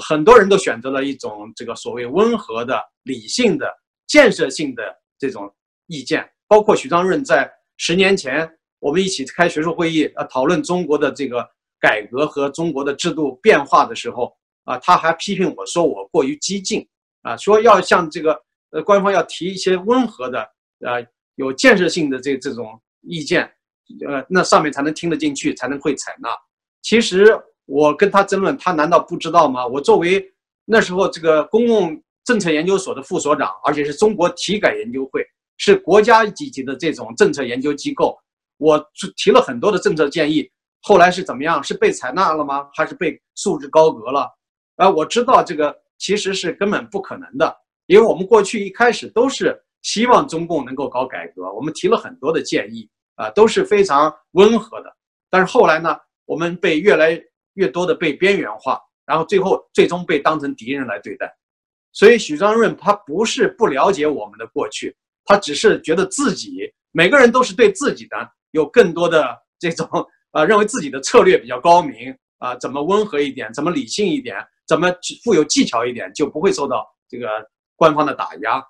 [0.00, 3.72] 很多人都选择了一种这个所谓温和的、理性的、
[4.06, 4.82] 建设性的
[5.18, 5.52] 这种
[5.86, 11.46] 意见，包括许章润在十年前我们一起开学术会议，呃，讨论中国的这个
[11.80, 16.86] 改革和中国的制度变化的时候，啊，他还批评我说我过于激进，
[17.22, 20.40] 啊，说要向这个呃官方要提一些温和的、
[20.80, 23.42] 呃有建设性的这这种意见，
[24.08, 26.28] 呃，那上面才能听得进去，才能会采纳。
[26.82, 27.38] 其实。
[27.66, 29.66] 我跟他争论，他难道不知道吗？
[29.66, 30.22] 我作为
[30.66, 35.24] 那时候这个公共政策研究所的副所长，而且是中国体改研究会，
[35.56, 38.18] 是国家级级的这种政策研究机构，
[38.58, 38.82] 我
[39.16, 40.46] 提了很多的政策建议，
[40.82, 41.62] 后来是怎么样？
[41.62, 42.68] 是被采纳了吗？
[42.74, 44.30] 还是被束之高阁了？
[44.76, 54.94] 啊，我知道这个其实是根本不可能的，因为我们过去一开始都是希望中共能够搞改革，我们提了很多的建议啊，都是非常温和的，
[55.30, 55.96] 但是后来呢，
[56.26, 57.18] 我们被越来。
[57.54, 61.32] 越多的被边缘化，然后最后最终被当成敌人来对待，
[61.92, 68.16] 所以许章润他不是不了解我们的过去，他只是觉得自己每个人都是对自己的
[68.52, 69.88] 有更多的 这种
[70.32, 74.36] 啊，认为自己的策略比较高明啊，怎么温和一点，怎么理性一点，
[74.66, 77.28] 怎么富有技巧一点，就不会受到这个
[77.76, 78.62] 官方的打压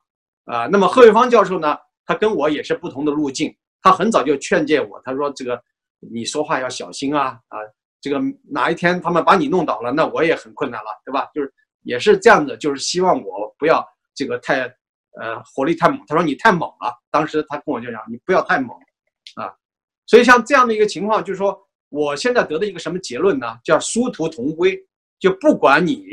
[0.44, 0.66] 啊。
[0.66, 5.60] 那么贺卫方教授呢，他跟我也是不同的路径，他很早就劝诫我，他说这个
[6.12, 7.58] 你说话要小心啊啊。
[8.04, 11.26] 这个哪一天他们把你弄倒了，那我也很困难了，对吧？
[11.32, 11.50] 就是
[11.84, 13.82] 也是这样的，就是希望我不要
[14.14, 14.60] 这个太，
[15.18, 15.98] 呃，火力太猛。
[16.06, 18.76] 他说你太猛了，当时他跟我就讲，你不要太猛，
[19.36, 19.50] 啊，
[20.04, 23.58] 所以像这样的一个情况，就是说我现在得的一个什么结论呢？
[23.64, 24.78] 叫殊途同归，
[25.18, 26.04] 就不管你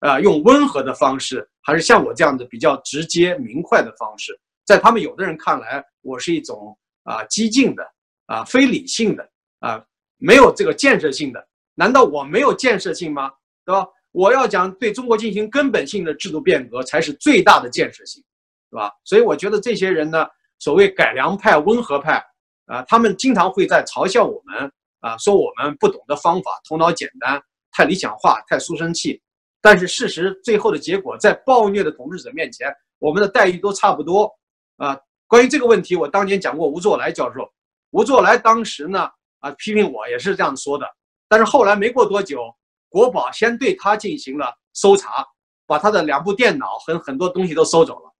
[0.00, 7.88] 啊用温和的方式，还是像我这样的比较直接明快的方式，在他们有的人看来，我是一种啊激进的
[8.26, 9.30] 啊非理性的
[9.60, 9.80] 啊。
[10.18, 13.30] 没有这个建设性的，难道我没有建设性吗？
[13.64, 13.86] 对吧？
[14.12, 18.24] 我要讲对中国进行根本性的制度变革，才是最大的建设性，
[18.70, 18.90] 对吧？
[19.04, 20.26] 所以我觉得这些人呢，
[20.58, 22.24] 所谓改良派、温和派，
[22.64, 29.20] 啊，他们经常会在嘲笑我们，啊，说我们不懂得方法，头脑简单，太理想化，太书生气。
[29.60, 34.32] 但是事实最后的结果，在暴虐的统治者面前，我们的待遇都差不多，
[34.78, 34.98] 啊。
[35.26, 37.52] 关于这个问题，我当年讲过吴作来教授，
[37.90, 39.10] 吴作来当时呢。
[39.46, 40.84] 啊，批评我也是这样说的，
[41.28, 42.40] 但是后来没过多久，
[42.88, 45.24] 国宝先对他进行了搜查，
[45.66, 48.12] 把他的两部电脑和很多东西都收走了。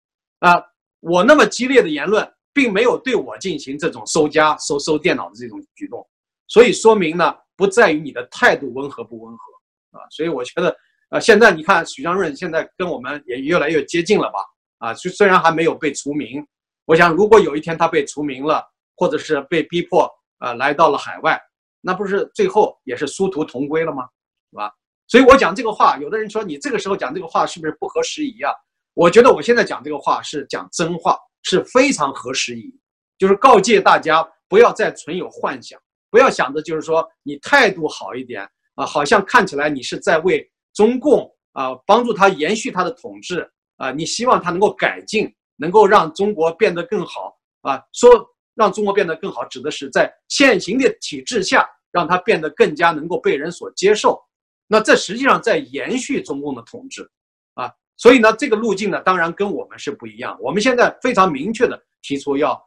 [0.51, 0.63] 啊，
[1.01, 6.07] 我那么激烈的言论并没有对我进行这种收家、收收电脑的这种举动，
[6.47, 10.07] 所以说明呢，不在于你的态度温和不温和啊。
[10.11, 10.77] 所以我觉得，
[11.09, 14.39] 呃，现在你看许章润现在跟我们也越来越接近了吧？
[14.79, 16.47] 啊，虽虽然还没有被除名，
[16.85, 18.63] 我想如果有一天他被除名了，
[18.97, 21.41] 或者是被逼迫啊来到了海外，
[21.81, 24.05] 那不是最后也是殊途同归了吗？
[24.51, 24.71] 是吧？
[25.07, 28.53] 所以我讲这个话，有的人说你这个时候讲这个话是不是不合时宜啊？
[28.95, 31.19] 我觉得我现在讲这个话是讲真话。
[31.49, 32.77] 是非常合时宜，
[33.19, 38.43] 就是告诫大家不要再存有幻想，不要想着就是说你态度好一点
[38.75, 40.45] 啊，好像看起来你是在为
[40.75, 47.81] 中共啊帮助他延续他的统治啊，你希望他能够改进，能够让中国变得更好啊。
[47.93, 48.11] 说
[48.57, 54.21] 让中国变得更好，指的是在现行的体制下让它变得更加能够被人所接受。
[54.67, 57.09] 那这实际上在延续中共的统治。
[57.55, 60.37] 啊所以呢，这个路径呢，当然跟我们是不一样。
[60.39, 62.61] 我们现在非常明确的提出要，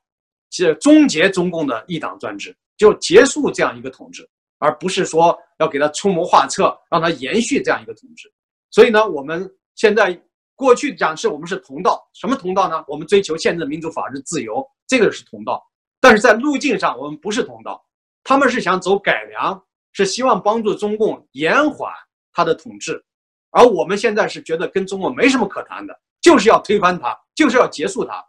[0.49, 8.27] 是终结中共的一党专制，就结束这样一个统治，而不是说要给他出谋划策，让他延续这样一个统治。
[8.71, 10.19] 所以呢，我们现在
[10.55, 12.83] 过去讲是我们是同道，什么同道呢？
[12.87, 15.63] 我们追求宪政、民主、法治、自由，这个是同道。
[15.99, 17.85] 但是在路径上，我们不是同道。
[18.23, 21.91] 他们是想走改良，是希望帮助中共延缓
[22.31, 23.03] 他的统治。
[23.51, 28.23] 而我们现在是觉得跟中国没什么可谈的，就是要推翻他，就是要结束他。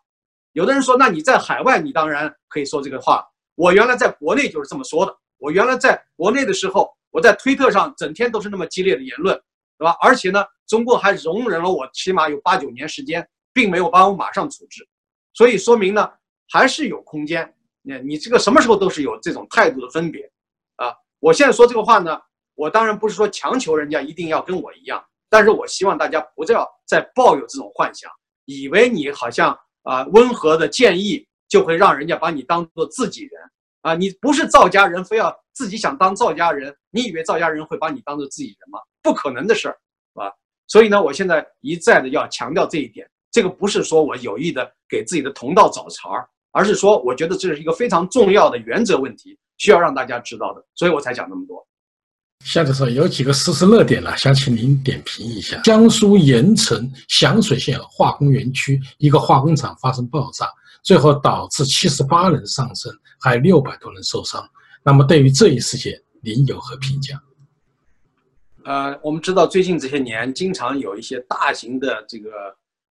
[0.53, 3.25] 有的人说，那你在海外，你当然可以说这个话。
[3.55, 5.15] 我原来在国内就是这么说的。
[5.39, 9.39] 我原来在国内的时候，我在推特上整天都是那么激烈的言论，
[9.79, 9.97] 对吧？
[10.01, 14.89] 而且呢，中共还容忍了我起码有八九年时间，并没有把我马上处置。
[15.35, 16.11] 所以说明呢，
[16.49, 17.55] 还是有空间。
[17.99, 20.23] 你这个什么时候都是有这种态度的分别
[20.77, 20.95] 啊。
[21.19, 22.19] 我现在说这个话呢，
[22.55, 25.03] 我当然不是说强求人家一定要跟我一样。
[25.29, 28.11] 但是我希望大家不要再抱有这种幻想，
[28.47, 33.41] 以为你好像啊温和的建议就会让人家把你当做自己人
[33.83, 38.81] 啊，你不是赵家人，非要自己想当赵家人，你以为赵家人会把你当做自己人吗？
[39.03, 40.33] 不可能的事儿，是吧？
[40.67, 51.67] 所以呢，我现在一再的要强调这一点，这个不是说我有意的给自己的同道找茬儿，而是说我觉得这是一个非常重要的原则问题，需要让大家知道的，所以我才讲那么多。
[52.45, 55.61] 夏教授有几个实时热点呢，想请您点评一下。
[55.61, 60.47] 江苏盐城响水县化工园区一个化工厂发生爆炸，
[60.83, 64.43] 最后导致七十八人丧生，还有六百多人受伤。
[64.83, 67.21] 那么对于这一事件，您有何评价？
[68.65, 72.31] 呃，我们知道最近这些年经常有一些大型的这个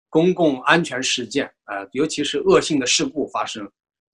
[0.09, 3.69] 公共安全事件，呃，尤其是恶性的事故发生，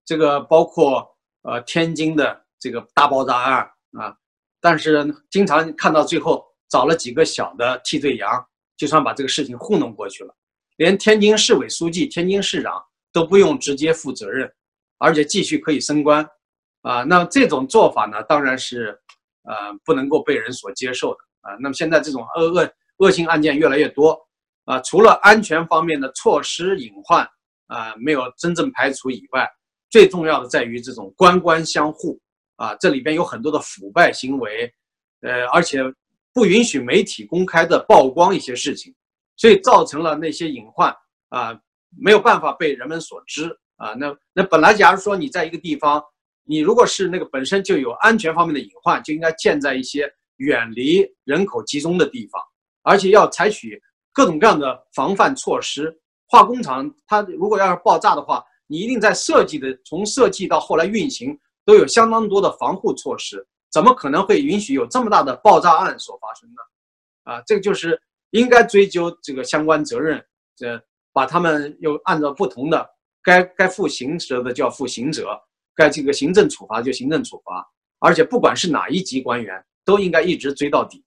[0.05, 1.07] 这个包括
[1.43, 4.15] 呃天津的这个大爆炸案啊。
[4.59, 8.45] 但是经常看到最后找了几个小的替罪羊，
[8.77, 10.33] 就算把这个事情糊弄过去了，
[10.77, 14.49] 连天津市委书记、天津市长都不用直接负责任，
[14.99, 16.25] 而且继续可以升官，
[16.81, 18.97] 啊，那这种做法呢，当然是，
[19.43, 19.53] 呃，
[19.83, 21.55] 不能够被人所接受的啊。
[21.59, 24.17] 那么现在这种恶恶恶性案件越来越多，
[24.65, 27.27] 啊，除了安全方面的措施隐患
[27.67, 29.49] 啊没有真正排除以外，
[29.89, 32.19] 最重要的在于这种官官相护。
[32.55, 34.71] 啊，这里边有很多的腐败行为，
[35.21, 35.79] 呃，而且
[36.31, 38.93] 不允许媒体公开的曝光一些事情，
[39.35, 40.95] 所以造成了那些隐患
[41.29, 41.59] 啊，
[41.99, 43.93] 没有办法被人们所知啊。
[43.95, 46.01] 那那本来假如说你在一个地方，
[46.43, 52.39] 你如果是那个本身就有安全方面的隐患，就应该建在一些远离人口集中的地方，
[52.83, 53.81] 而且要采取
[54.13, 55.93] 各种各样的防范措施。
[56.27, 61.37] 化工厂它如果要是爆炸的话，你一定在设计的从设计到后来运行。
[61.65, 67.31] 都有相当多的防护措施，怎么可能会允许有这么大的爆炸案所发生呢？
[67.31, 67.97] 啊，这个就是
[68.31, 70.21] 应该追究这个相关责任，
[70.57, 70.77] 这
[71.13, 72.85] 把他们又按照不同的
[73.23, 75.29] 该该负刑责的就要负刑责，
[75.73, 77.65] 该这个行政处罚就行政处罚，
[77.99, 81.01] 而且不管是哪一级官员，都应该一直追到底，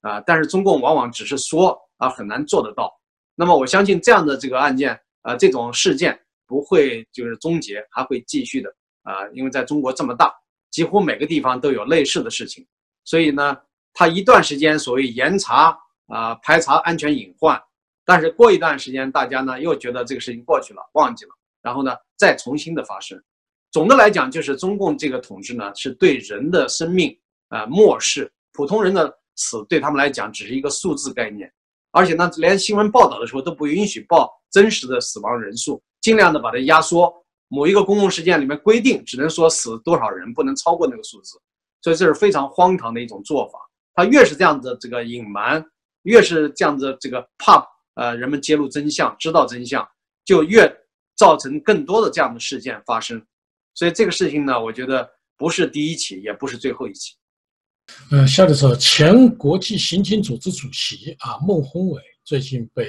[0.00, 2.92] 啊，但是中共往往只是说啊，很难做得到。
[3.34, 8.74] 那么我相信这样的这个案件啊，这种事件不会就是终结，还会继续的。
[9.02, 10.30] 啊，因为在中国这么大，
[10.70, 12.66] 几乎每个地方都有类似的事情，
[13.04, 13.56] 所以呢，
[13.94, 15.74] 他一段时间所谓严查
[16.08, 17.58] 啊，排查安全隐患，
[18.04, 21.30] 但是过一段时间，大家呢又觉得这个事情过去了，忘记了，
[21.62, 23.18] 然后呢再重新的发生。
[23.70, 27.18] 总的来讲，就是中共这个统治呢，是对人的生命
[27.48, 31.50] 啊漠视，普通人的死对他们来讲只是一个数字概念，
[31.98, 37.12] 而且呢，连新闻报道的时候都不允许报真实的死亡人数，尽量的把它压缩。
[37.48, 41.36] 某一个公共事件里面规定只能说死多少人，不能超过那个数字，
[41.82, 43.58] 所以这是非常荒唐的一种做法。
[43.94, 45.64] 他越是这样子这个隐瞒，
[46.02, 49.84] 越是这样子这个怕呃人们揭露真相、知道真相，
[50.24, 50.72] 就越
[51.16, 53.20] 造成更多的这样的事件发生。
[53.74, 57.16] 所以这个事情呢，我觉得不是第一起，也不是最后一起。
[58.10, 62.84] 呃，下的时候，前国际刑警组织主席啊孟宏伟最近被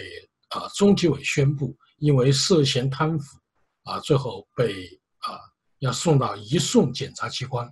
[0.49, 3.37] 啊中纪委宣布，因为涉嫌贪腐
[3.83, 4.73] 啊，最后被
[5.19, 5.39] 啊
[5.79, 7.69] 要送到移送检察机关。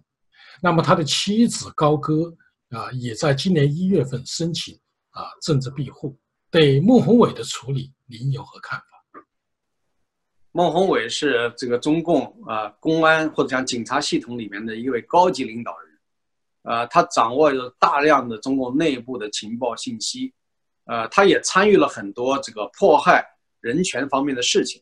[0.62, 2.34] 那么他的妻子高歌
[2.70, 4.78] 啊，也在今年一月份申请
[5.12, 6.18] 啊政治庇护。
[6.50, 8.86] 对孟宏伟的处理，您有何看法？
[10.52, 15.87] 孟宏伟是这个中共啊公安或者讲警察系统里面的一位高级领导人。
[16.70, 20.34] 呃，他掌握着大量的中共内部的情报信息，
[20.84, 23.26] 呃，他也参与了很多这个迫害
[23.62, 24.82] 人权方面的事情，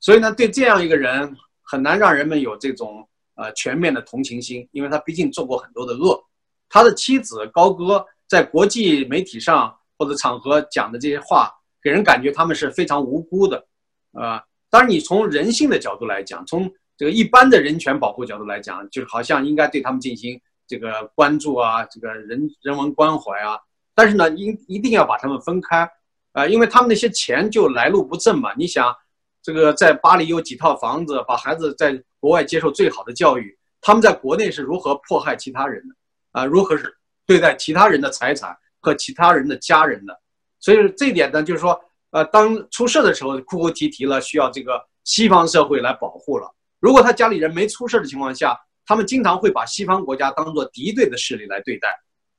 [0.00, 6.22] 所以呢，对这样一个人很难让人们有这种呃全面的同情心，因为他毕竟做过很多的恶。
[6.68, 11.50] 他的妻子高歌在国际媒体上或者场合讲的这些话，
[11.82, 13.66] 给人感觉他们是非常无辜的，
[14.12, 20.38] 啊，当然你从人性的角度来讲，从这个一般的人权保护角度来讲，就好像应该对他们进行。
[20.66, 23.58] 这个关注啊，这个人人文关怀啊，
[23.94, 25.88] 但是呢，一一定要把他们分开，
[26.32, 28.52] 啊，因为他们那些钱就来路不正嘛。
[28.56, 28.94] 你想，
[29.42, 35.94] 这个在巴黎有几套房子，把孩子在国外接受最好的教育，他们在国内是如何迫害其他人的
[36.32, 36.44] 啊？
[36.44, 36.96] 如何是
[37.26, 40.18] 对待其他人的财产和其他人的家人的？
[40.60, 41.78] 所以这一点呢，就是说，
[42.10, 46.50] 呃，当出事的时候，哭哭啼啼了，需要这个西方社会来保护了。
[46.80, 51.88] 如果他家里人没出事的情况下，他们经常会把西方国家当做敌对的势力来对待，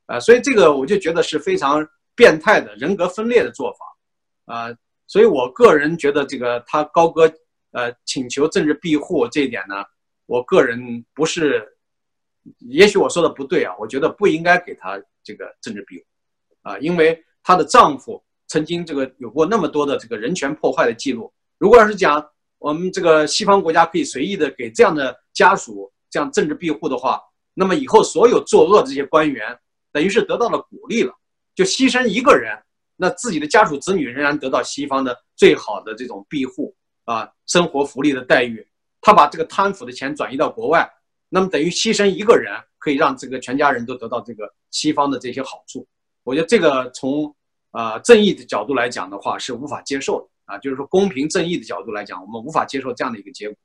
[0.05, 1.83] 啊，所以这个我就觉得是非常
[2.15, 4.77] 变态的人格分裂的做法，啊，
[5.07, 7.31] 所以我个人觉得这个他高歌
[7.71, 9.83] 呃请求政治庇护这一点呢，
[10.27, 11.67] 我个人不是，
[12.59, 16.05] 也许我说的不对啊，我觉得不应该给他这个政治庇护，
[16.61, 22.23] 啊，因为她的丈夫曾经这个有过那么多的这个人权破坏的记录，如果要是讲
[22.59, 25.91] 我们这个西方国家可以随意的给这样的家属。
[26.09, 27.21] 这样政治庇护的话，
[27.53, 29.57] 那么以后所有作恶的这些官员，
[29.91, 31.13] 等于是得到了鼓励了，
[31.55, 32.57] 就牺牲一个人，
[32.95, 36.75] 那自己的家属子女仍然得到西方的最好的这种庇护
[37.05, 38.67] 啊，生活福利的待遇。
[39.01, 40.89] 他把这个贪腐的钱转移到国外，
[41.29, 45.87] 那么等于牺牲一个人，可以让这个全家人都得到这个西方的这些好处。
[46.23, 47.33] 我觉得这个从
[47.71, 53.57] 啊正义的角度来讲的话是无法接受的啊，就是说公平正义的角度来讲，我们无法接受这样的一个结果。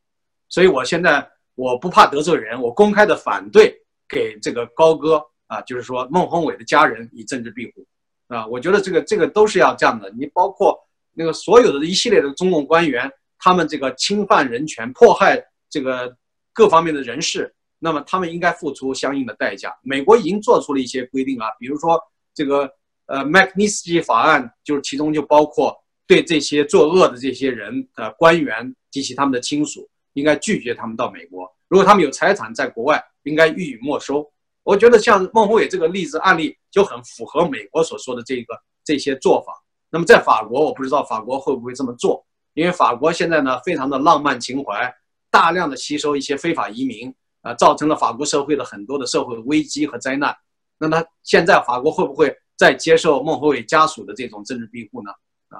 [0.49, 1.29] 所以我现在。
[1.61, 3.77] 我不怕得罪人，我公开的反对
[4.09, 7.87] 给这个高歌啊，就是说孟宏伟的家人以政治庇护，
[8.35, 10.11] 啊，我觉得这个这个都是要这样的。
[10.19, 10.75] 你包括
[11.13, 15.39] 那个所有的一系列的中共官员，他们这个侵犯人权、迫害
[15.69, 16.17] 这个
[16.55, 19.71] 各方面的人士，那么他们应该付出相应的代价。
[19.83, 22.01] 美国已经做出了一些规定啊，比如说
[22.33, 22.73] 这个
[23.05, 29.87] 呃麦克尼斯基法案，就是其中就包括对这些作恶的这些人的官员及其他们的亲属。
[30.15, 31.51] 应该拒绝他们到美国。
[31.69, 34.29] 如果他们有财产在国外，应该予以没收。
[34.63, 38.55] 我觉得像孟宏伟这个例子案例就很符合美国所说的这个
[38.85, 39.53] 这些做法。
[39.89, 44.93] 那么在法国，我不知道法国会不会这么做，因为法国现在呢非常的浪漫情怀，
[45.31, 50.37] 大量的吸收一些非法移民，啊，造成了法国社会的很多的社会危机和灾难。
[50.79, 55.11] 那么现在法国会不会再接受孟宏伟家属的这种政治庇护呢？
[55.49, 55.59] 啊，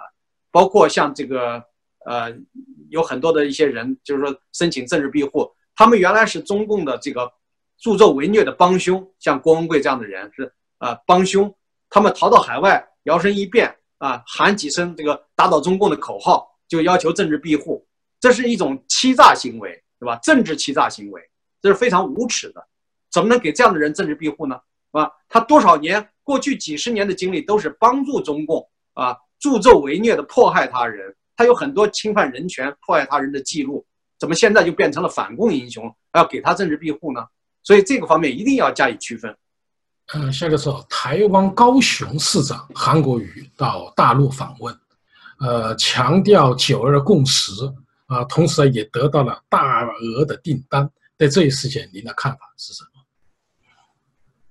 [0.51, 1.65] 包括像这个。
[2.07, 2.35] 呃，
[2.89, 7.31] 有很多的一些人，就是说申请政治庇护，他们原来是中共的这个
[7.79, 11.55] 助纣为虐的帮凶，像郭文贵这样的人是啊帮凶，
[11.89, 17.87] 他们逃到海外，摇身一变啊喊几声这个打倒中共的口号，就要求政治庇护，
[18.19, 20.17] 这是一种欺诈行为，对吧？
[20.23, 21.23] 政治欺诈行为，
[21.61, 22.67] 这是非常无耻的，
[23.13, 24.59] 怎么能给这样的人政治庇护呢？
[24.93, 31.15] 啊，他多少年过去几十年的经历都是帮助中共啊助纣为虐的迫害他人。
[31.41, 33.83] 他有很多侵犯人权、迫害他人的记录，
[34.19, 37.25] 怎么现在就变成了反共英雄，要给他政治庇护呢？
[37.63, 39.35] 所以这个方面一定要加以区分。
[40.13, 44.79] 嗯，下个时候，台湾高雄市长韩国瑜到大陆访问，
[45.39, 47.53] 呃，强调九二共识
[48.05, 50.87] 啊，同时也得到了大额的订单。
[51.17, 52.85] 对这一事件，您的看法是什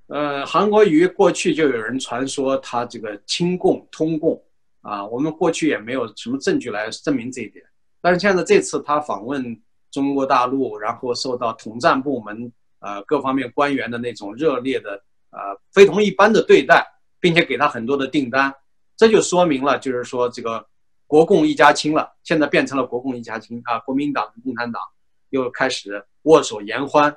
[0.08, 0.18] 么？
[0.18, 4.44] 呃，韩国瑜过去就有人传说他这个亲共、通共。
[4.82, 7.66] 啊，我们过去也没有什么证据来证明这一点，
[8.02, 9.62] 但是现在这次他访问
[9.92, 14.92] 中国大陆，然后受到统战部门呃各方面官员的那种热烈的
[15.32, 15.40] 呃
[15.74, 16.86] 非同一般的对待，
[17.20, 18.54] 并且给他很多的订单，
[18.96, 20.66] 这就说明了就是说这个
[21.08, 24.82] 国共一家亲了，现在变成了国共一家亲啊，国民党、共产党
[25.30, 27.14] 又开始握手言欢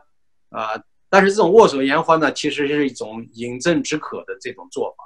[0.49, 5.05] 啊，但是这种握手言欢呢，其实是一种饮鸩止渴的这种做法。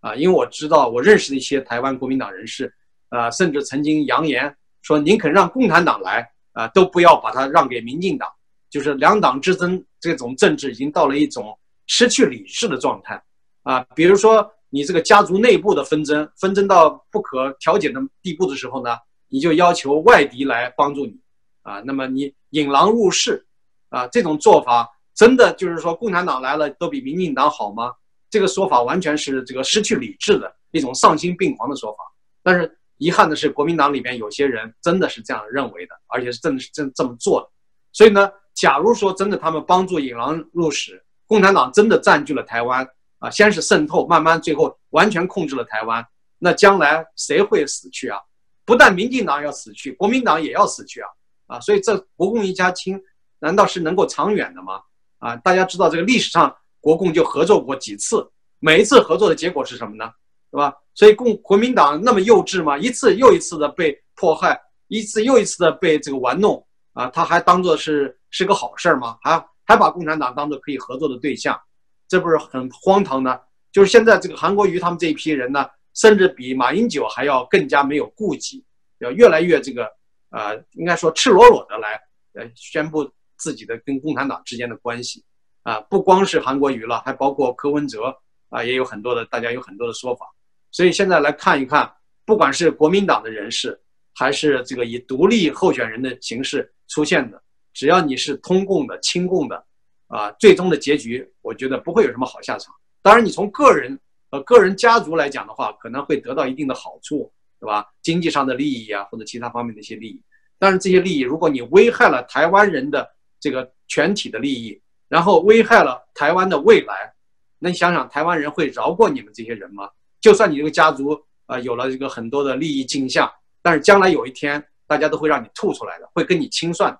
[0.00, 2.72] 啊，因为我知道，我认识的一些台湾国民党人士，
[3.08, 8.28] 啊，甚至曾经扬言说宁肯让共产党来啊，都不要把它让给民进党。
[8.70, 13.22] 就是两党之争这种政治已经到了一种失去理智的状态
[13.62, 13.80] 啊。
[13.94, 18.94] 比如说你这个家族内部的纷争，纷争到不可调解的地步的时候呢，
[19.28, 21.18] 你就要求外敌来帮助你
[21.62, 21.80] 啊。
[21.80, 23.46] 那么你引狼入室
[23.88, 27.94] 啊，这种做法真的就是说共产党来了都比民进党好吗？
[28.30, 31.98] 这个说法完全是这个失去理智的一种丧心病狂的说法。
[32.42, 37.48] 但是遗憾的是，国民党里面有些人真的是这样认为的，而且是真的是这这么做的。
[37.92, 42.86] 所以呢，假如说真的他们帮助引狼入室，共产党真的占据了台湾
[43.18, 46.04] 啊，先是渗透，慢慢最后完全控制了台湾，
[46.38, 48.18] 那将来谁会死去啊？
[48.64, 51.08] 不但民进党要死去，国民党也要死去啊！
[51.46, 53.00] 啊，所以这国共一家亲，
[53.38, 54.80] 难道是能够长远的吗？
[55.18, 56.54] 啊，大家知道这个历史上。
[56.88, 58.26] 国共就合作过几次，
[58.60, 60.10] 每一次合作的结果是什么呢？
[60.50, 60.74] 对吧？
[60.94, 62.78] 所以共国民党那么幼稚吗？
[62.78, 69.18] 一次又一次的被迫害，一次又一次的被这个玩弄啊，他还当做是是个好事儿吗？
[69.20, 71.60] 还还把共产党当做可以合作的对象，
[72.08, 73.38] 这不是很荒唐呢？
[73.70, 78.64] 就是现在这个韩国瑜他们这一批人呢，甚至比马英九还要更加没有顾忌，
[79.00, 79.86] 要越来越这个
[80.30, 82.00] 呃，应该说赤裸裸的来
[82.32, 85.22] 呃宣布自己的跟共产党之间的关系。
[85.62, 88.16] 啊，不光是韩国瑜了，还包括柯文哲
[88.48, 90.26] 啊，也有很多的，大家有很多的说法。
[90.70, 91.92] 所以现在来看一看，
[92.24, 93.78] 不管是国民党的人士，
[94.14, 97.42] 还是这个以独立候选人的形式出现的，
[97.72, 99.64] 只要你是通共的、亲共的，
[100.06, 102.74] 啊，最终的结局，我觉得不会有什么好下场。
[103.02, 103.98] 当然，你从个人
[104.30, 107.86] 和个人家族来讲的话，可能会得到一定的好处，对吧？
[108.02, 110.22] 经济上的利益啊，或者其他方面的一些利益。
[110.58, 113.08] 但是这些利益，如果你危害了台湾人的
[113.40, 117.12] 这个全体的利益，然后危害了台湾的未来，
[117.58, 119.88] 那你想想，台湾人会饶过你们这些人吗？
[120.20, 123.30] 就算你这个家族啊有了这个很多的利益镜像，
[123.62, 126.96] 但是将来有一天，大家都会让你吐出来的，会跟你清算。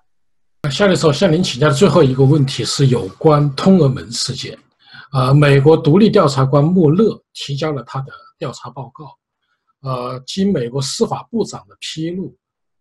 [0.71, 4.57] 夏律师，向您请教的最后一个问题是有关通俄门事件。
[5.11, 9.17] 呃，美国独立调查官穆勒提交了他的调查报告，
[9.81, 12.35] 呃，经美国司法部长的披露，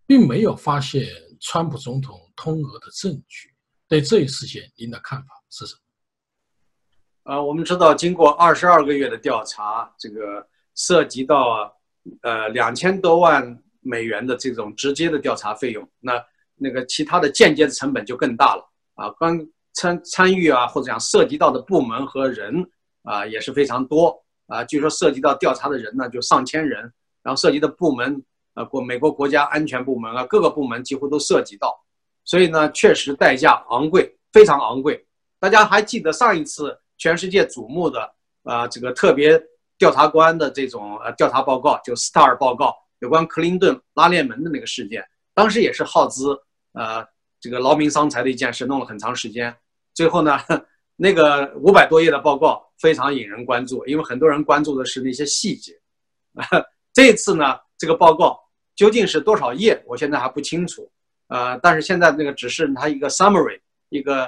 [0.07, 1.07] 并没有发现
[1.41, 3.47] 川普总统通俄的证据。
[3.89, 7.32] 对这一事件，您的看法是什么？
[7.32, 11.74] 呃，我们知道，经过二十二个月的调查，这个涉及到
[12.20, 16.22] 呃两千多万美元的这种直接的调查费用，那
[16.55, 19.11] 那个其他的间接的成本就更大了啊。
[19.18, 19.39] 刚
[19.72, 22.70] 参参与啊，或者讲涉及到的部门和人
[23.05, 24.14] 啊，也是非常多
[24.49, 24.62] 啊。
[24.64, 26.80] 据说涉及到调查的人呢，就上千人，
[27.22, 28.22] 然后涉及的部门
[28.53, 31.74] 啊，国美国国家安全部门啊，各个部门几乎都涉及到。
[32.29, 35.03] 所以呢，确实代价昂贵，非常昂贵。
[35.41, 37.99] 大家还记得上一次全世界瞩目的
[38.43, 39.43] 啊，这个特别
[39.79, 45.03] 调查官的这种呃调查报告，就斯塔尔报告，有关克林顿拉链门的那个事件，
[45.33, 46.39] 当时也是耗资
[46.72, 47.03] 呃
[47.41, 49.57] 这个劳民伤财的一件事，弄了很长时间。
[49.95, 50.39] 最后呢，
[50.97, 55.72] 那个五百多页的报告非常引人关注，因为很多人关注的是那些细节。
[56.35, 56.45] 啊
[56.93, 58.39] 这次呢，这个报告
[58.76, 60.91] 究竟是多少页，我现在还不清楚。
[61.29, 63.61] 呃，但是现在那个只是他一个 summary，
[63.91, 64.26] 一个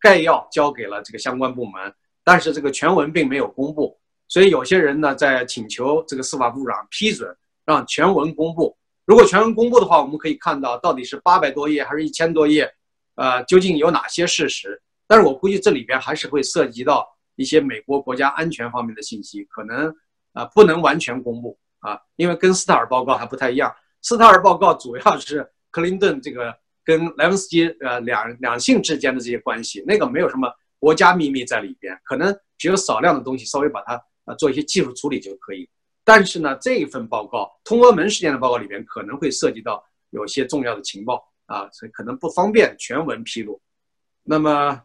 [0.00, 7.32] 概要交给了这个相关部门，但是这个全文并没有公布，所以有些人呢在请求这个司法部长批准
[7.64, 8.76] 让全文公布。
[9.04, 12.68] 如果全文公布的话，我们可以看到到底是八百多页还是一千多页，
[13.14, 14.82] 呃，究竟有哪些事实？
[15.06, 19.94] 但是我估计这里边还是会涉及到一些美国国家安全方面的信息，可能
[20.32, 25.48] 啊不能完全公布啊，因为跟斯塔尔报告还不太一样，斯塔尔报告主要是。
[25.72, 26.54] 克林顿这个
[26.84, 30.48] 跟莱文斯基呃两两性之间的这些关系，那个没有什么
[30.78, 35.68] 国家秘密在里边，可能只有少量的东西，稍微把它呃做一些技术处理就可以。
[36.04, 43.60] 但是呢，这一份报告通俄门事件的报告里边可能会涉及到有些重要的情报啊，所以可能不方便全文披露。
[44.24, 44.82] 那么，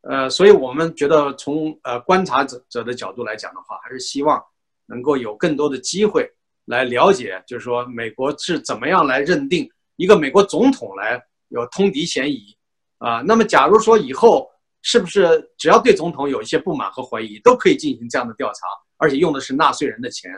[0.00, 4.42] 呃，所以我们觉得从呃观察者者的角度来讲的话，还是希望
[4.86, 6.26] 能够有更多的机会
[6.64, 9.70] 来了解，就是说美国是怎么样来认定。
[10.00, 12.56] 一个美国总统来有通敌嫌疑，
[12.96, 14.48] 啊，那么假如说以后
[14.80, 18.60] 是不是只要对总统有一些不满和怀疑，都可以进行这样的调查，
[18.96, 20.32] 而且用的是纳税人的钱，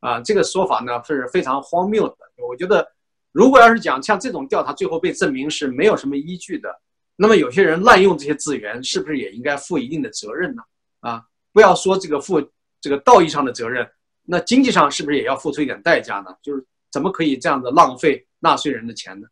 [0.00, 2.16] 啊，这个说法呢是非常荒谬的。
[2.48, 2.84] 我觉得，
[3.30, 6.68] 如果要是讲像这种调查最后被证明是没有什么依据的，
[7.14, 10.62] 那么有些人滥用这些资源，是不是也应该负一定的责任呢？
[10.98, 12.42] 啊，不要说这个负
[12.80, 13.88] 这个道义上的责任，
[14.24, 16.34] 那经济上是不是也要付出一点代价呢？
[16.42, 18.26] 就是怎么可以这样的浪费？
[18.40, 19.26] 纳税人的钱呢？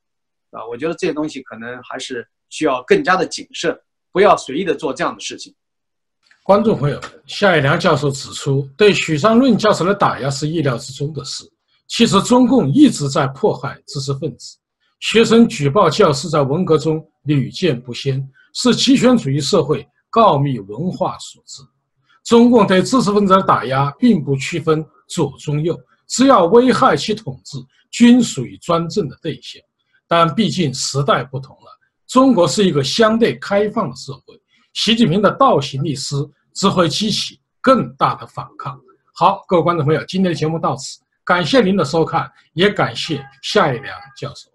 [0.51, 3.77] 啊，我觉得这些东西可能还是需要更加的谨慎，
[4.13, 5.55] 不要随意的做这样的事情。
[6.43, 11.45] 观众朋友们，夏一良教授指出，对许尚润教授的打压是意料之中的事，
[11.89, 14.59] 其实中共一直在迫害知识分子，
[15.01, 21.63] 学生举报教师在文革中屡见不鲜，是极权主义社会告密文化所致。
[22.23, 27.59] 中共对知识分子的打压并不区分左中右，只要危害其统治，
[27.95, 29.62] 均属于专政的对象。
[30.09, 31.78] 但毕竟时代不同了，
[32.09, 34.34] 中国是一个相对开放的社会，
[34.72, 36.16] 习近平的倒行逆施
[36.53, 38.76] 只会激起更大的反抗。
[39.14, 44.54] 好，各位观众朋友，今天的节目到此，感谢您的收看，也感谢夏一良教授。